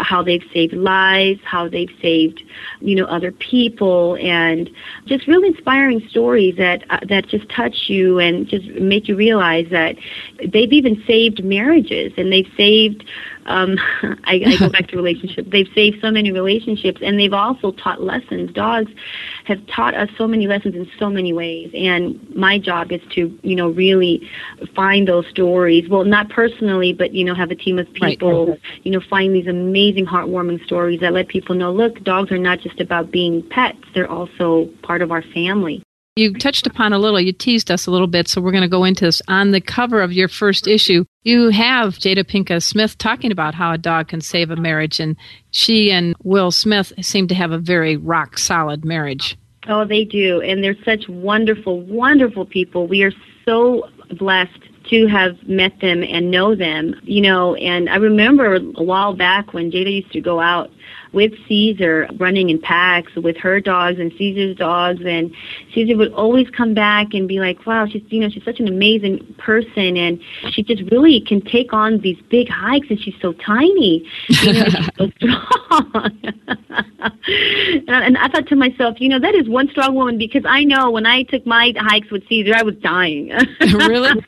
how 0.02 0.24
they've 0.24 0.44
saved 0.54 0.74
lives, 0.74 1.40
how 1.44 1.68
they've 1.68 1.94
saved, 2.02 2.42
you 2.80 2.96
know, 2.96 3.06
other 3.06 3.32
people, 3.32 4.18
and 4.22 4.70
just 5.06 5.28
really 5.28 5.48
inspiring 5.50 6.06
stories 6.10 6.56
that 6.58 6.84
uh, 6.90 7.00
that 7.10 7.28
just 7.28 7.48
touch 7.50 7.90
you 7.90 8.20
and 8.20 8.48
just 8.48 8.66
make 8.68 9.08
you 9.08 9.16
realize 9.16 9.68
that 9.72 9.96
they've 10.54 10.74
even 10.74 11.04
saved 11.06 11.44
marriages 11.44 12.14
and 12.18 12.32
they've 12.32 12.52
saved 12.56 13.04
um, 13.46 13.78
I, 14.26 14.42
I 14.46 14.58
go 14.58 14.70
back 14.70 14.88
to 14.90 14.96
relationships. 14.96 15.48
They've 15.52 15.70
saved 15.74 16.02
so 16.02 16.12
many 16.12 16.32
relationships, 16.32 17.02
and 17.02 17.20
they've 17.20 17.34
also 17.34 17.72
taught 17.74 18.02
lessons. 18.02 18.52
Dogs 18.54 18.92
have 19.46 19.66
taught 19.68 19.94
us 19.94 20.10
so 20.18 20.28
many 20.28 20.48
lessons 20.48 20.76
in 20.76 20.90
so 21.00 21.10
many 21.10 21.34
ways, 21.34 21.72
and 21.74 22.18
my 22.36 22.58
job 22.60 22.92
is 22.92 23.02
to, 23.16 23.38
you 23.44 23.56
know, 23.56 23.70
really 23.70 24.28
find 24.76 25.08
those 25.08 25.26
stories. 25.28 25.88
Well, 25.90 26.06
not 26.06 26.30
personally, 26.30 26.94
but 26.94 27.14
you 27.14 27.24
know, 27.24 27.34
have 27.36 27.52
a 27.52 27.56
team 27.56 27.80
of 27.80 27.92
people, 27.94 28.48
right. 28.50 28.60
you 28.84 28.92
know, 28.92 29.00
find 29.10 29.34
these 29.36 29.48
amazing, 29.48 30.06
heartwarming 30.06 30.64
stories 30.66 31.00
that 31.02 31.14
let 31.14 31.28
people 31.28 31.56
know, 31.56 31.72
look, 31.72 32.04
dogs 32.04 32.32
are 32.32 32.38
not 32.38 32.60
just 32.60 32.80
about 32.80 33.12
being 33.12 33.48
pets; 33.50 33.80
they're 33.94 34.10
also 34.10 34.68
part 34.82 35.02
of 35.02 35.12
our 35.12 35.22
family. 35.22 35.85
You 36.18 36.34
touched 36.34 36.66
upon 36.66 36.94
a 36.94 36.98
little, 36.98 37.20
you 37.20 37.34
teased 37.34 37.70
us 37.70 37.88
a 37.88 37.92
little 37.92 38.08
bit, 38.08 38.30
so 38.30 38.40
we're 38.40 38.54
going 38.54 38.64
to 38.64 38.70
go 38.70 38.86
into 38.86 39.04
this. 39.04 39.22
On 39.28 39.52
the 39.52 39.60
cover 39.60 40.02
of 40.02 40.14
your 40.14 40.30
first 40.30 40.66
issue, 40.66 41.04
you 41.24 41.50
have 41.50 41.96
Jada 41.96 42.24
Pinkett 42.24 42.64
Smith 42.64 42.98
talking 42.98 43.34
about 43.34 43.54
how 43.54 43.74
a 43.74 43.78
dog 43.78 44.08
can 44.08 44.22
save 44.22 44.50
a 44.50 44.56
marriage, 44.56 45.02
and 45.02 45.18
she 45.52 45.92
and 45.92 46.16
Will 46.24 46.52
Smith 46.52 46.94
seem 47.02 47.28
to 47.28 47.36
have 47.36 47.52
a 47.52 47.58
very 47.58 47.98
rock 47.98 48.38
solid 48.38 48.86
marriage. 48.86 49.36
Oh, 49.68 49.84
they 49.84 50.06
do. 50.06 50.40
And 50.40 50.64
they're 50.64 50.82
such 50.86 51.10
wonderful, 51.10 51.82
wonderful 51.82 52.46
people. 52.46 52.88
We 52.88 53.04
are 53.04 53.12
so 53.44 53.84
blessed 54.18 54.58
to 54.92 55.08
have 55.08 55.36
met 55.50 55.82
them 55.82 56.02
and 56.04 56.32
know 56.32 56.56
them, 56.56 56.96
you 57.04 57.20
know, 57.20 57.56
and 57.56 57.90
I 57.90 57.98
remember 57.98 58.56
a 58.56 58.60
while 58.82 59.16
back 59.18 59.54
when 59.54 59.70
Jada 59.70 59.92
used 59.94 60.14
to 60.14 60.22
go 60.22 60.40
out 60.40 60.70
with 61.16 61.32
Cesar 61.48 62.08
running 62.20 62.50
in 62.50 62.60
packs 62.62 63.16
with 63.16 63.38
her 63.38 63.60
dogs 63.60 64.00
and 64.00 64.12
Cesar's 64.18 64.56
dogs 64.58 65.02
and 65.04 65.34
Cesar 65.74 65.96
would 65.98 66.12
always 66.14 66.48
come 66.50 66.74
back 66.76 67.14
and 67.14 67.26
be 67.28 67.40
like, 67.40 67.66
wow, 67.66 67.88
she's, 67.88 68.04
you 68.10 68.20
know, 68.20 68.30
she's 68.30 68.44
such 68.44 68.60
an 68.60 68.68
amazing 68.68 69.24
person 69.40 69.98
and 69.98 70.22
she 70.52 70.62
just 70.62 70.84
really 70.92 71.22
can 71.22 71.42
take 71.42 71.72
on 71.74 72.00
these 72.00 72.22
big 72.30 72.50
hikes 72.50 72.88
and 72.90 73.00
she's 73.00 73.16
so 73.22 73.32
tiny. 73.34 74.06
You 74.28 74.54
know, 74.54 74.66
she's 74.66 74.90
so 74.98 75.10
strong. 75.16 76.20
and 77.88 78.18
I 78.18 78.28
thought 78.28 78.48
to 78.50 78.56
myself, 78.58 79.00
you 79.00 79.08
know, 79.10 79.20
that 79.20 79.34
is 79.34 79.48
one 79.48 79.70
strong 79.72 79.96
woman 79.96 80.18
because 80.18 80.44
I 80.46 80.66
know 80.66 80.92
when 80.92 81.06
I 81.06 81.24
took 81.24 81.46
my 81.48 81.74
hikes 81.78 82.12
with 82.12 82.28
Cesar, 82.28 82.54
I 82.56 82.64
was 82.64 82.76
dying. 82.76 83.30
really? 83.62 84.22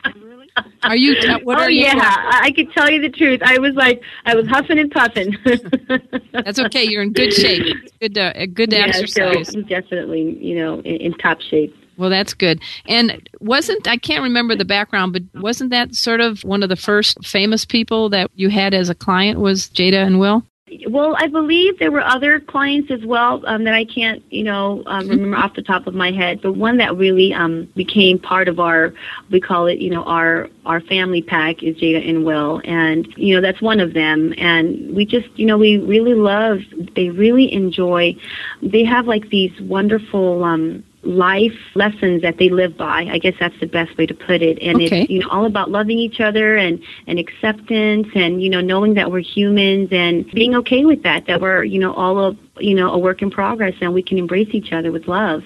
Are 0.83 0.95
you? 0.95 1.13
What 1.43 1.59
oh, 1.59 1.63
are 1.63 1.69
yeah, 1.69 1.93
I 1.99 2.51
could 2.55 2.71
tell 2.73 2.89
you 2.89 3.01
the 3.01 3.09
truth. 3.09 3.41
I 3.43 3.59
was 3.59 3.75
like, 3.75 4.01
I 4.25 4.35
was 4.35 4.47
huffing 4.47 4.79
and 4.79 4.91
puffing. 4.91 5.35
That's 6.33 6.59
okay. 6.59 6.83
You're 6.83 7.01
in 7.03 7.13
good 7.13 7.33
shape. 7.33 7.63
good 7.99 8.13
to, 8.15 8.39
uh, 8.39 8.45
good 8.53 8.69
to 8.71 8.77
yeah, 8.77 8.85
exercise. 8.85 9.51
So 9.51 9.61
definitely, 9.61 10.37
you 10.43 10.55
know, 10.55 10.79
in, 10.79 10.95
in 10.97 11.13
top 11.13 11.41
shape. 11.41 11.75
Well, 11.97 12.09
that's 12.11 12.33
good. 12.35 12.61
And 12.85 13.27
wasn't 13.39 13.87
I 13.87 13.97
can't 13.97 14.21
remember 14.23 14.55
the 14.55 14.65
background, 14.65 15.13
but 15.13 15.23
wasn't 15.41 15.71
that 15.71 15.95
sort 15.95 16.21
of 16.21 16.43
one 16.43 16.61
of 16.61 16.69
the 16.69 16.75
first 16.75 17.25
famous 17.25 17.65
people 17.65 18.09
that 18.09 18.29
you 18.35 18.49
had 18.49 18.73
as 18.75 18.89
a 18.89 18.95
client 18.95 19.39
was 19.39 19.67
Jada 19.69 20.05
and 20.05 20.19
Will? 20.19 20.43
well, 20.89 21.15
I 21.17 21.27
believe 21.27 21.79
there 21.79 21.91
were 21.91 22.03
other 22.03 22.39
clients 22.39 22.91
as 22.91 23.03
well 23.05 23.41
um, 23.45 23.63
that 23.63 23.73
I 23.73 23.85
can't, 23.85 24.21
you 24.31 24.43
know, 24.43 24.83
um, 24.85 25.01
mm-hmm. 25.03 25.09
remember 25.11 25.37
off 25.37 25.55
the 25.55 25.61
top 25.61 25.87
of 25.87 25.93
my 25.95 26.11
head. 26.11 26.41
But 26.41 26.53
one 26.53 26.77
that 26.77 26.95
really 26.97 27.33
um, 27.33 27.67
became 27.75 28.19
part 28.19 28.47
of 28.47 28.59
our, 28.59 28.93
we 29.31 29.39
call 29.41 29.67
it, 29.67 29.79
you 29.79 29.89
know, 29.89 30.03
our 30.03 30.49
our 30.65 30.81
family 30.81 31.21
pack 31.21 31.63
is 31.63 31.77
Jada 31.77 32.07
and 32.07 32.25
Will, 32.25 32.61
and 32.65 33.07
you 33.17 33.33
know 33.35 33.41
that's 33.41 33.61
one 33.61 33.79
of 33.79 33.93
them. 33.93 34.33
And 34.37 34.93
we 34.93 35.05
just, 35.05 35.27
you 35.37 35.45
know, 35.45 35.57
we 35.57 35.77
really 35.77 36.13
love. 36.13 36.59
They 36.95 37.09
really 37.09 37.51
enjoy. 37.51 38.15
They 38.61 38.83
have 38.83 39.07
like 39.07 39.29
these 39.29 39.51
wonderful. 39.61 40.43
Um, 40.43 40.83
life 41.03 41.53
lessons 41.75 42.21
that 42.23 42.37
they 42.37 42.49
live 42.49 42.75
by. 42.77 43.03
I 43.09 43.19
guess 43.19 43.35
that's 43.39 43.57
the 43.59 43.67
best 43.67 43.95
way 43.97 44.05
to 44.07 44.13
put 44.13 44.41
it. 44.41 44.59
And 44.61 44.81
okay. 44.81 45.01
it's 45.01 45.09
you 45.11 45.19
know 45.19 45.27
all 45.29 45.45
about 45.45 45.69
loving 45.69 45.99
each 45.99 46.19
other 46.19 46.55
and 46.55 46.81
and 47.05 47.19
acceptance 47.19 48.07
and 48.15 48.41
you 48.41 48.49
know 48.49 48.61
knowing 48.61 48.95
that 48.95 49.11
we're 49.11 49.19
humans 49.21 49.89
and 49.91 50.29
being 50.31 50.55
okay 50.55 50.85
with 50.85 51.03
that 51.03 51.27
that 51.27 51.39
we're 51.39 51.63
you 51.63 51.79
know 51.79 51.93
all 51.93 52.19
of 52.19 52.37
you 52.59 52.73
know 52.75 52.91
a 52.91 52.97
work 52.97 53.21
in 53.21 53.29
progress 53.29 53.75
and 53.79 53.93
we 53.93 54.01
can 54.01 54.17
embrace 54.17 54.49
each 54.51 54.71
other 54.71 54.91
with 54.91 55.07
love. 55.07 55.43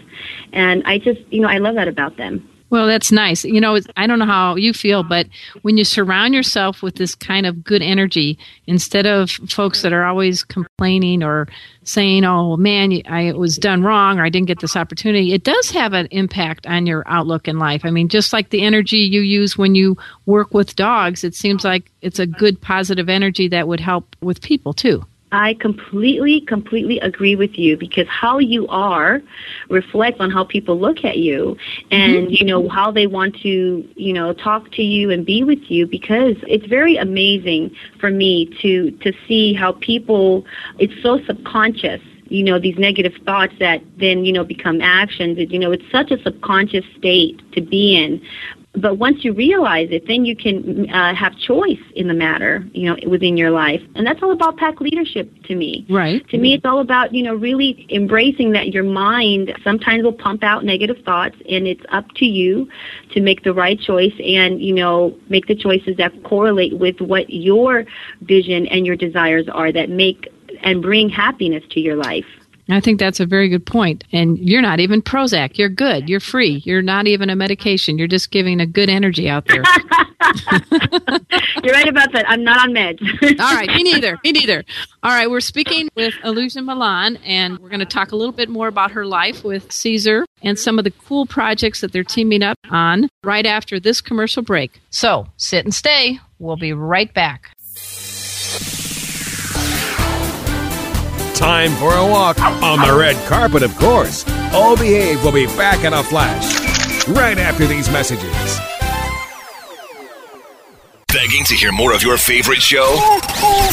And 0.54 0.84
I 0.86 0.98
just 0.98 1.20
you 1.32 1.42
know 1.42 1.50
I 1.50 1.58
love 1.58 1.76
that 1.76 1.88
about 1.88 2.18
them. 2.18 2.48
Well, 2.72 2.88
that's 2.88 3.12
nice. 3.12 3.44
You 3.44 3.60
know, 3.60 3.80
I 3.98 4.08
don't 4.08 4.18
know 4.18 4.26
how 4.26 4.56
you 4.56 4.72
feel, 4.72 5.04
but 5.04 5.28
when 5.62 5.76
you 5.76 5.84
surround 5.84 6.34
yourself 6.34 6.82
with 6.82 6.96
this 6.96 7.16
kind 7.16 7.46
of 7.46 7.66
good 7.66 7.82
energy, 7.82 8.40
instead 8.66 9.06
of 9.06 9.30
folks 9.30 9.82
that 9.82 9.92
are 9.92 10.06
always 10.06 10.44
complaining 10.46 11.22
or 11.22 11.50
saying, 11.84 12.24
oh, 12.24 12.56
man, 12.56 13.02
I 13.10 13.34
was 13.34 13.58
done 13.58 13.84
wrong 13.84 14.20
or 14.20 14.26
I 14.26 14.30
didn't 14.30 14.48
get 14.48 14.62
this 14.62 14.78
opportunity, 14.78 15.34
it 15.34 15.44
does 15.44 15.70
have 15.72 15.92
an 15.92 16.08
impact 16.12 16.66
on 16.66 16.86
your 16.88 17.04
outlook 17.08 17.50
in 17.50 17.60
life. 17.60 17.82
I 17.84 17.92
mean, 17.92 18.08
just 18.08 18.32
like 18.32 18.52
the 18.52 18.64
energy 18.64 19.00
you 19.00 19.20
use 19.20 19.58
when 19.58 19.76
you 19.76 19.98
work 20.26 20.54
with 20.54 20.78
dogs, 20.78 21.26
it 21.26 21.36
seems 21.36 21.66
like 21.66 21.92
it's 22.02 22.20
a 22.20 22.26
good 22.26 22.62
positive 22.62 23.10
energy 23.10 23.50
that 23.50 23.68
would 23.68 23.82
help 23.82 24.16
with 24.22 24.42
people 24.42 24.72
too. 24.72 25.06
I 25.32 25.54
completely, 25.54 26.42
completely 26.42 27.00
agree 27.00 27.36
with 27.36 27.58
you 27.58 27.78
because 27.78 28.08
how 28.10 28.40
you 28.40 28.68
are 28.68 29.22
reflects 29.70 30.20
on 30.20 30.30
how 30.30 30.44
people 30.44 30.78
look 30.78 31.06
at 31.06 31.18
you 31.18 31.56
and, 31.90 32.16
mm-hmm. 32.28 32.32
you 32.32 32.46
know, 32.46 32.68
how 32.68 32.92
they 32.92 33.08
want 33.08 33.38
to, 33.42 33.88
you 33.96 34.14
know, 34.14 34.34
talk 34.34 34.72
to 34.74 34.82
you 34.84 35.10
and 35.10 35.26
be 35.26 35.44
with 35.44 35.70
you 35.72 35.88
because 35.88 36.36
it's 36.48 36.66
very 36.66 36.98
amazing 36.98 37.72
for 38.00 38.12
me 38.12 38.48
to, 38.62 38.92
to 39.00 39.14
see 39.28 39.54
how 39.54 39.72
people, 39.74 40.46
it's 40.80 41.02
so 41.02 41.20
subconscious 41.26 42.02
you 42.26 42.46
know 42.46 42.58
these 42.60 42.78
negative 42.78 43.12
thoughts 43.26 43.54
that 43.60 43.82
then 43.98 44.24
you 44.24 44.32
know 44.32 44.46
become 44.46 44.80
actions 44.80 45.38
you 45.52 45.60
know 45.60 45.70
it's 45.74 45.84
such 45.92 46.12
a 46.12 46.24
subconscious 46.24 46.86
state 46.98 47.42
to 47.52 47.60
be 47.60 47.94
in 47.94 48.22
but 48.74 48.98
once 48.98 49.26
you 49.26 49.34
realize 49.34 49.90
it, 49.92 50.08
then 50.08 50.24
you 50.24 50.34
can 50.36 50.90
uh, 50.90 51.14
have 51.14 51.38
choice 51.38 51.80
in 51.94 52.08
the 52.08 52.14
matter, 52.14 52.66
you 52.74 52.86
know, 52.90 52.96
within 53.10 53.36
your 53.36 53.52
life. 53.52 53.82
And 53.96 54.08
that's 54.08 54.24
all 54.24 54.32
about 54.32 54.56
pack 54.56 54.80
leadership 54.80 55.30
to 55.46 55.56
me. 55.56 55.86
Right. 55.90 56.26
To 56.30 56.38
me, 56.38 56.54
it's 56.54 56.64
all 56.66 56.80
about, 56.80 57.14
you 57.14 57.22
know, 57.24 57.36
really 57.36 57.86
embracing 57.90 58.52
that 58.54 58.70
your 58.70 58.86
mind 58.86 59.54
sometimes 59.64 60.04
will 60.06 60.14
pump 60.14 60.42
out 60.44 60.64
negative 60.64 60.98
thoughts 61.04 61.36
and 61.50 61.68
it's 61.68 61.84
up 61.90 62.06
to 62.18 62.26
you 62.26 62.70
to 63.14 63.20
make 63.20 63.44
the 63.44 63.54
right 63.54 63.80
choice 63.80 64.14
and, 64.26 64.62
you 64.62 64.74
know, 64.74 65.18
make 65.28 65.48
the 65.48 65.56
choices 65.56 65.98
that 65.98 66.12
correlate 66.24 66.78
with 66.80 67.02
what 67.02 67.30
your 67.30 67.84
vision 68.22 68.68
and 68.68 68.86
your 68.86 68.96
desires 68.96 69.48
are 69.52 69.74
that 69.74 69.90
make 69.90 70.30
and 70.62 70.82
bring 70.82 71.10
happiness 71.10 71.64
to 71.72 71.82
your 71.82 71.98
life. 71.98 72.26
I 72.74 72.80
think 72.80 73.00
that's 73.00 73.20
a 73.20 73.26
very 73.26 73.50
good 73.50 73.66
point. 73.66 74.04
And 74.12 74.38
you're 74.40 74.62
not 74.62 74.80
even 74.80 75.02
Prozac. 75.02 75.58
You're 75.58 75.70
good. 75.70 76.10
You're 76.10 76.20
free. 76.20 76.62
You're 76.66 76.82
not 76.82 77.08
even 77.08 77.30
a 77.30 77.36
medication. 77.36 77.98
You're 77.98 78.08
just 78.08 78.32
giving 78.32 78.60
a 78.60 78.66
good 78.66 78.90
energy 78.90 79.30
out 79.30 79.46
there. 79.48 79.64
you're 81.64 81.74
right 81.74 81.88
about 81.88 82.12
that. 82.14 82.26
I'm 82.28 82.44
not 82.44 82.62
on 82.68 82.74
meds. 82.74 83.02
All 83.40 83.54
right. 83.56 83.68
Me 83.68 83.84
neither. 83.84 84.18
Me 84.24 84.32
neither. 84.32 84.64
All 85.04 85.12
right. 85.12 85.30
We're 85.30 85.40
speaking 85.40 85.90
with 85.96 86.14
Ilusion 86.24 86.66
Millan, 86.66 87.18
and 87.18 87.58
we're 87.60 87.70
going 87.70 87.80
to 87.80 87.86
talk 87.86 88.12
a 88.12 88.16
little 88.16 88.34
bit 88.34 88.50
more 88.50 88.68
about 88.68 88.92
her 88.92 89.06
life 89.06 89.44
with 89.44 89.72
Cesar 89.72 90.26
and 90.42 90.58
some 90.58 90.78
of 90.78 90.84
the 90.84 90.92
cool 90.92 91.26
projects 91.26 91.82
that 91.82 91.92
they're 91.92 92.02
teaming 92.04 92.44
up 92.44 92.58
on 92.70 93.10
right 93.24 93.46
after 93.46 93.80
this 93.80 94.02
commercial 94.02 94.44
break. 94.44 94.82
So 94.90 95.28
sit 95.38 95.66
and 95.66 95.74
stay. 95.74 96.20
We'll 96.40 96.58
be 96.58 96.74
right 96.74 97.14
back. 97.14 97.52
time 101.42 101.72
for 101.82 101.94
a 101.96 102.06
walk. 102.08 102.40
On 102.62 102.78
the 102.88 102.96
red 102.98 103.16
carpet, 103.28 103.64
of 103.64 103.76
course. 103.80 104.24
All 104.54 104.78
Behave 104.78 105.24
will 105.24 105.32
be 105.34 105.48
back 105.58 105.84
in 105.84 105.94
a 105.94 106.04
flash. 106.04 106.48
Right 107.10 107.38
after 107.40 107.66
these 107.66 107.90
messages. 107.90 108.60
Begging 111.08 111.44
to 111.46 111.56
hear 111.56 111.72
more 111.72 111.94
of 111.94 112.04
your 112.04 112.18
favorite 112.18 112.62
show? 112.62 112.88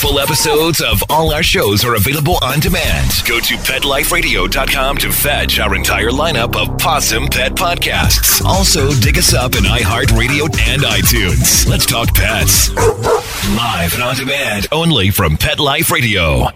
Full 0.01 0.19
episodes 0.19 0.81
of 0.81 1.03
all 1.11 1.33
our 1.33 1.43
shows 1.43 1.85
are 1.85 1.95
available 1.95 2.39
on 2.43 2.59
demand. 2.59 3.13
Go 3.29 3.39
to 3.39 3.55
PetLifeRadio.com 3.57 4.97
to 4.99 5.13
fetch 5.13 5.61
our 5.61 5.75
entire 5.75 6.11
lineup 6.11 6.57
of 6.57 6.77
Possum 6.79 7.27
Pet 7.27 7.53
podcasts. 7.55 8.43
Also, 8.45 8.91
dig 8.93 9.19
us 9.19 9.35
up 9.35 9.55
in 9.55 9.63
iHeartRadio 9.65 10.43
and 10.71 10.83
iTunes. 10.83 11.69
Let's 11.69 11.85
talk 11.87 12.09
pets. 12.15 12.71
Live 13.57 13.93
and 13.95 14.03
on 14.03 14.17
demand 14.17 14.67
only 14.73 15.11
from 15.11 15.37
Pet 15.37 15.61
Life 15.61 15.91
Radio. 15.93 16.47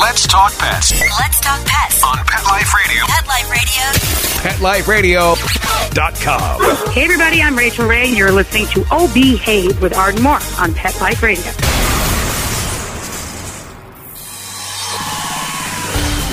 Let's 0.00 0.26
talk 0.26 0.52
pets. 0.58 1.00
Let's 1.20 1.38
talk 1.40 1.64
pets 1.64 2.02
on 2.02 2.16
Pet 2.26 2.44
Life 2.46 2.74
Radio. 2.74 3.04
Pet 3.06 4.60
Life 4.60 4.88
Radio. 4.88 5.34
PetLifeRadio.com. 5.36 6.92
Hey 6.92 7.04
everybody, 7.04 7.40
I'm 7.40 7.56
Rachael 7.56 7.86
Ray, 7.86 8.08
and 8.08 8.18
you're 8.18 8.32
listening 8.32 8.66
to 8.66 8.80
OB 8.86 8.88
oh 8.90 9.14
Behave 9.14 9.80
with 9.80 9.94
Arden 9.96 10.24
Moore 10.24 10.40
on 10.58 10.74
Pet 10.74 11.00
Life 11.00 11.22
Radio. 11.22 11.44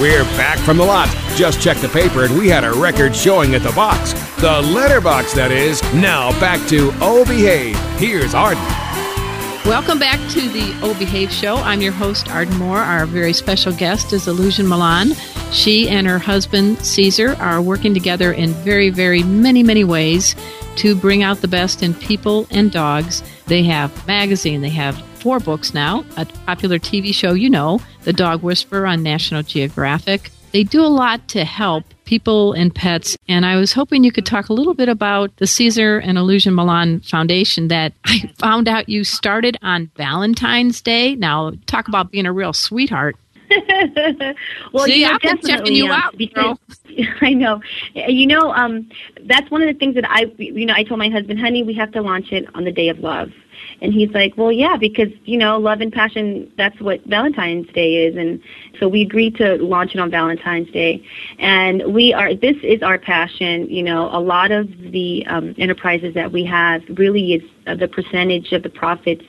We're 0.02 0.24
back 0.36 0.58
from 0.60 0.78
the 0.78 0.86
lot. 0.86 1.08
Just 1.36 1.62
checked 1.62 1.82
the 1.84 1.90
paper 1.90 2.24
and 2.26 2.36
we 2.40 2.50
had 2.50 2.64
a 2.64 2.74
record 2.74 3.16
showing 3.16 3.54
at 3.54 3.62
the 3.62 3.72
box. 3.74 4.14
The 4.42 4.62
letterbox, 4.64 5.32
that 5.36 5.52
is. 5.52 5.82
Now 5.94 6.38
back 6.40 6.68
to 6.70 6.90
OB 6.94 6.98
oh 7.04 7.26
Behave. 7.26 7.80
Here's 8.00 8.34
Arden. 8.34 8.64
Welcome 9.65 9.98
back 9.98 10.20
to 10.32 10.41
the 10.50 10.77
O 10.82 10.93
Behave 11.00 11.32
Show. 11.32 11.55
I'm 11.55 11.82
your 11.82 11.93
host, 11.93 12.27
Arden 12.29 12.58
Moore. 12.58 12.79
Our 12.79 13.05
very 13.05 13.32
special 13.32 13.72
guest 13.72 14.12
is 14.12 14.27
Ilusion 14.27 14.67
Millan. 14.67 15.13
She 15.53 15.88
and 15.88 16.05
her 16.05 16.20
husband, 16.20 16.79
Cesar, 16.79 17.38
are 17.39 17.62
working 17.62 17.93
together 17.93 18.34
in 18.34 18.50
very, 18.50 18.89
very 18.89 19.24
many, 19.24 19.63
many 19.63 19.86
ways 19.86 20.36
to 20.75 20.96
bring 20.96 21.24
out 21.24 21.38
the 21.38 21.48
best 21.48 21.82
in 21.82 21.93
people 21.93 22.46
and 22.51 22.74
dogs. 22.74 23.24
They 23.48 23.63
have 23.63 24.05
magazine, 24.05 24.60
they 24.60 24.70
have 24.72 24.98
four 25.20 25.39
books 25.39 25.74
now, 25.74 26.03
a 26.17 26.25
popular 26.25 26.77
TV 26.77 27.13
show 27.13 27.32
you 27.32 27.50
know, 27.50 27.79
The 28.01 28.12
Dog 28.12 28.43
Whisperer 28.43 28.86
on 28.86 29.01
National 29.01 29.43
Geographic, 29.43 30.29
they 30.54 30.64
do 30.64 30.86
a 30.86 30.88
lot 30.88 31.28
to 31.30 31.44
help 31.44 31.84
people 32.06 32.54
and 32.54 32.74
pets. 32.74 33.18
And 33.28 33.46
I 33.46 33.58
was 33.58 33.74
hoping 33.74 34.04
you 34.04 34.12
could 34.12 34.26
talk 34.26 34.50
a 34.50 34.54
little 34.54 34.76
bit 34.76 34.88
about 34.88 35.36
the 35.38 35.48
Cesar 35.48 35.98
and 35.98 36.18
Ilusion 36.18 36.54
Millan 36.56 37.02
Foundation 37.02 37.68
that 37.70 37.92
I 38.06 38.20
found 38.38 38.68
out 38.70 38.88
you 38.88 39.04
started 39.04 39.58
on 39.64 39.90
Valentine's 39.98 40.80
Day. 40.80 41.16
Now, 41.16 41.52
talk 41.66 41.88
about 41.88 42.12
being 42.12 42.26
a 42.28 42.32
real 42.32 42.54
sweetheart. 42.54 43.18
well, 44.74 44.86
See, 44.86 45.02
you 45.04 45.08
I've 45.08 45.20
been 45.22 45.38
checking 45.40 45.74
you 45.76 45.92
out, 45.92 46.16
because, 46.18 46.58
girl. 46.58 46.60
I 47.22 47.34
know. 47.34 47.62
You 47.94 48.26
know, 48.28 48.52
um, 48.54 48.90
that's 49.26 49.50
one 49.52 49.62
of 49.62 49.68
the 49.68 49.74
things 49.78 49.96
that 49.96 50.10
I, 50.10 50.32
you 50.38 50.66
know, 50.66 50.74
I 50.76 50.84
told 50.84 51.00
my 51.00 51.10
husband, 51.10 51.40
honey, 51.40 51.62
we 51.64 51.74
have 51.76 51.92
to 51.92 52.02
launch 52.02 52.32
it 52.32 52.48
on 52.56 52.64
the 52.64 52.72
day 52.72 52.90
of 52.90 53.00
love. 53.00 53.32
And 53.82 53.94
he's 53.94 54.10
like, 54.12 54.38
well, 54.38 54.52
yeah, 54.52 54.78
because, 54.78 55.10
you 55.26 55.38
know, 55.38 55.58
love 55.58 55.82
and 55.82 55.92
passion, 55.92 56.52
that's 56.58 56.80
what 56.80 57.04
Valentine's 57.06 57.68
Day 57.68 58.08
is. 58.08 58.16
And 58.16 58.42
so 58.80 58.88
we 58.88 59.02
agreed 59.02 59.36
to 59.38 59.56
launch 59.56 59.94
it 59.94 60.00
on 60.00 60.10
Valentine's 60.10 60.70
Day. 60.72 61.06
And 61.40 61.94
we 61.94 62.14
are, 62.14 62.34
this 62.34 62.56
is 62.64 62.82
our 62.82 62.98
passion. 62.98 63.70
You 63.70 63.84
know, 63.84 64.10
a 64.12 64.20
lot 64.20 64.52
of 64.52 64.68
the 64.92 65.26
um, 65.28 65.56
enterprises 65.58 66.14
that 66.14 66.32
we 66.32 66.46
have 66.46 66.82
really 66.96 67.34
is 67.34 67.44
uh, 67.66 67.76
the 67.76 67.88
percentage 67.88 68.52
of 68.52 68.62
the 68.64 68.70
profits 68.70 69.24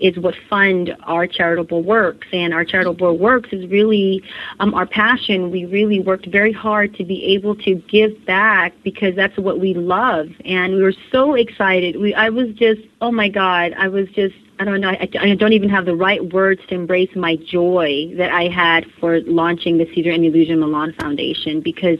is 0.00 0.18
what 0.18 0.34
fund 0.48 0.94
our 1.04 1.26
charitable 1.26 1.82
works. 1.82 2.26
And 2.32 2.52
our 2.54 2.64
charitable 2.64 3.18
works 3.18 3.50
is 3.52 3.66
really 3.70 4.22
um, 4.60 4.74
our 4.74 4.86
passion. 4.86 5.50
We 5.50 5.64
really 5.66 6.00
worked 6.00 6.26
very 6.26 6.52
hard 6.52 6.94
to 6.96 7.04
be 7.04 7.24
able 7.34 7.56
to 7.56 7.76
give 7.88 8.12
back 8.26 8.74
because 8.84 9.14
that's 9.16 9.36
what 9.38 9.58
we 9.60 9.74
love. 9.74 10.28
And 10.44 10.74
we 10.74 10.82
were 10.82 10.94
so 11.12 11.34
excited. 11.34 11.98
We, 11.98 12.14
I 12.14 12.28
was 12.28 12.48
just 12.54 12.80
oh 13.00 13.12
my 13.12 13.28
God, 13.28 13.74
I 13.78 13.88
was 13.88 14.08
just, 14.10 14.34
I 14.58 14.64
don't 14.64 14.80
know, 14.80 14.88
I, 14.88 15.08
I 15.20 15.34
don't 15.34 15.52
even 15.52 15.68
have 15.68 15.84
the 15.84 15.94
right 15.94 16.32
words 16.32 16.60
to 16.68 16.74
embrace 16.74 17.10
my 17.14 17.36
joy 17.36 18.12
that 18.16 18.32
I 18.32 18.48
had 18.48 18.86
for 18.98 19.20
launching 19.22 19.78
the 19.78 19.86
Cesar 19.94 20.10
and 20.10 20.24
Ilusion 20.24 20.58
Millan 20.58 20.94
Foundation 20.94 21.60
because 21.60 21.98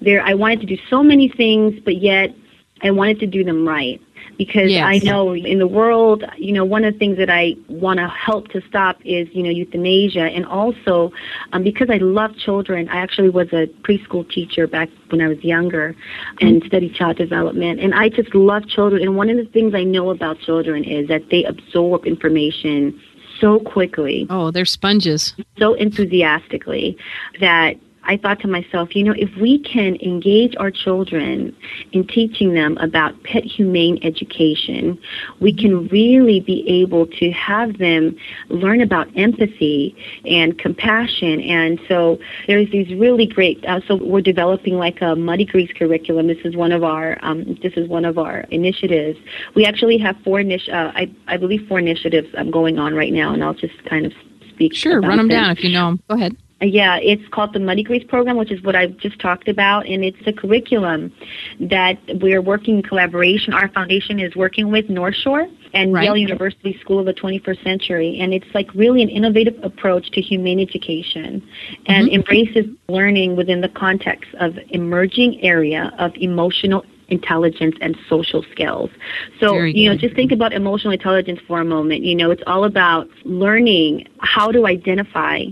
there, 0.00 0.22
I 0.24 0.34
wanted 0.34 0.60
to 0.60 0.66
do 0.66 0.76
so 0.88 1.02
many 1.02 1.28
things, 1.28 1.78
but 1.84 1.98
yet 2.02 2.34
I 2.82 2.90
wanted 2.90 3.20
to 3.20 3.26
do 3.26 3.44
them 3.44 3.66
right 3.66 4.00
because 4.40 4.70
yes. 4.70 4.86
I 4.86 5.00
know 5.00 5.34
in 5.36 5.58
the 5.58 5.66
world, 5.66 6.24
you 6.38 6.52
know, 6.54 6.64
one 6.64 6.82
of 6.86 6.94
the 6.94 6.98
things 6.98 7.18
that 7.18 7.28
I 7.28 7.56
want 7.68 7.98
to 7.98 8.08
help 8.08 8.48
to 8.52 8.62
stop 8.62 8.96
is, 9.04 9.28
you 9.32 9.42
know, 9.42 9.50
euthanasia. 9.50 10.22
And 10.22 10.46
also, 10.46 11.12
um, 11.52 11.62
because 11.62 11.90
I 11.90 11.98
love 11.98 12.34
children, 12.38 12.88
I 12.88 13.02
actually 13.02 13.28
was 13.28 13.48
a 13.48 13.66
preschool 13.86 14.26
teacher 14.32 14.66
back 14.66 14.88
when 15.10 15.20
I 15.20 15.28
was 15.28 15.44
younger 15.44 15.94
and 16.40 16.56
mm-hmm. 16.62 16.68
studied 16.68 16.94
child 16.94 17.18
development. 17.18 17.80
And 17.80 17.92
I 17.94 18.08
just 18.08 18.34
love 18.34 18.66
children. 18.66 19.02
And 19.02 19.14
one 19.14 19.28
of 19.28 19.36
the 19.36 19.44
things 19.44 19.74
I 19.74 19.84
know 19.84 20.08
about 20.08 20.38
children 20.40 20.84
is 20.84 21.08
that 21.08 21.28
they 21.30 21.44
absorb 21.44 22.06
information 22.06 22.98
so 23.42 23.58
quickly. 23.60 24.26
Oh, 24.30 24.50
they're 24.50 24.64
sponges. 24.64 25.34
So 25.58 25.74
enthusiastically 25.74 26.96
that 27.40 27.76
I 28.10 28.16
thought 28.16 28.40
to 28.40 28.48
myself, 28.48 28.96
you 28.96 29.04
know, 29.04 29.14
if 29.16 29.32
we 29.36 29.60
can 29.60 29.94
engage 30.02 30.56
our 30.56 30.72
children 30.72 31.54
in 31.92 32.04
teaching 32.08 32.54
them 32.54 32.76
about 32.78 33.22
pet 33.22 33.44
humane 33.44 34.00
education, 34.02 34.98
we 35.38 35.54
can 35.54 35.86
really 35.86 36.40
be 36.40 36.68
able 36.68 37.06
to 37.06 37.30
have 37.30 37.78
them 37.78 38.16
learn 38.48 38.80
about 38.80 39.06
empathy 39.16 39.94
and 40.24 40.58
compassion. 40.58 41.40
And 41.42 41.78
so 41.86 42.18
there's 42.48 42.68
these 42.72 42.92
really 42.98 43.26
great. 43.26 43.64
Uh, 43.64 43.78
so 43.86 43.94
we're 43.94 44.20
developing 44.22 44.74
like 44.76 45.00
a 45.02 45.14
Mutt-i-grees 45.14 45.70
curriculum. 45.78 46.26
This 46.26 46.44
is 46.44 46.56
one 46.56 46.72
of 46.72 46.82
our 46.82 47.16
um, 47.22 47.54
this 47.62 47.74
is 47.76 47.86
one 47.88 48.04
of 48.04 48.18
our 48.18 48.40
initiatives. 48.50 49.20
We 49.54 49.66
actually 49.66 49.98
have 49.98 50.16
four 50.24 50.38
initi- 50.38 50.74
uh, 50.74 50.90
I, 50.96 51.08
I 51.28 51.36
believe 51.36 51.68
four 51.68 51.78
initiatives 51.78 52.26
um, 52.36 52.50
going 52.50 52.76
on 52.76 52.92
right 52.96 53.12
now, 53.12 53.32
and 53.32 53.44
I'll 53.44 53.54
just 53.54 53.84
kind 53.84 54.04
of 54.04 54.12
speak. 54.52 54.74
Sure, 54.74 55.00
run 55.00 55.10
them, 55.18 55.28
them 55.28 55.28
down 55.28 55.50
if 55.52 55.62
you 55.62 55.70
know 55.72 55.90
them. 55.90 56.02
Go 56.08 56.16
ahead. 56.16 56.36
Yeah, 56.62 56.98
it's 57.00 57.26
called 57.30 57.54
the 57.54 57.58
Mutt-i-grees 57.60 58.04
Program, 58.04 58.36
which 58.36 58.52
is 58.52 58.62
what 58.62 58.76
I've 58.76 58.96
just 58.98 59.18
talked 59.18 59.48
about, 59.48 59.86
and 59.86 60.04
it's 60.04 60.18
a 60.26 60.32
curriculum 60.32 61.10
that 61.58 61.96
we're 62.20 62.42
working 62.42 62.76
in 62.78 62.82
collaboration. 62.82 63.54
Our 63.54 63.68
foundation 63.68 64.20
is 64.20 64.36
working 64.36 64.70
with 64.70 64.90
North 64.90 65.14
Shore 65.14 65.46
and 65.72 65.94
right. 65.94 66.04
Yale 66.04 66.18
University 66.18 66.76
School 66.82 66.98
of 66.98 67.06
the 67.06 67.14
21st 67.14 67.64
Century, 67.64 68.18
and 68.20 68.34
it's 68.34 68.44
like 68.54 68.72
really 68.74 69.00
an 69.02 69.08
innovative 69.08 69.56
approach 69.62 70.10
to 70.10 70.20
humane 70.20 70.60
education 70.60 71.42
and 71.86 72.06
mm-hmm. 72.06 72.16
embraces 72.16 72.66
learning 72.90 73.36
within 73.36 73.62
the 73.62 73.68
context 73.70 74.28
of 74.38 74.58
emerging 74.70 75.42
area 75.42 75.92
of 75.98 76.12
emotional 76.16 76.84
intelligence 77.10 77.76
and 77.80 77.96
social 78.08 78.42
skills. 78.52 78.88
So, 79.40 79.58
you 79.58 79.90
know, 79.90 79.96
just 79.96 80.14
think 80.14 80.32
about 80.32 80.52
emotional 80.52 80.92
intelligence 80.92 81.40
for 81.46 81.60
a 81.60 81.64
moment. 81.64 82.02
You 82.04 82.14
know, 82.14 82.30
it's 82.30 82.42
all 82.46 82.64
about 82.64 83.08
learning 83.24 84.06
how 84.20 84.50
to 84.52 84.66
identify 84.66 85.42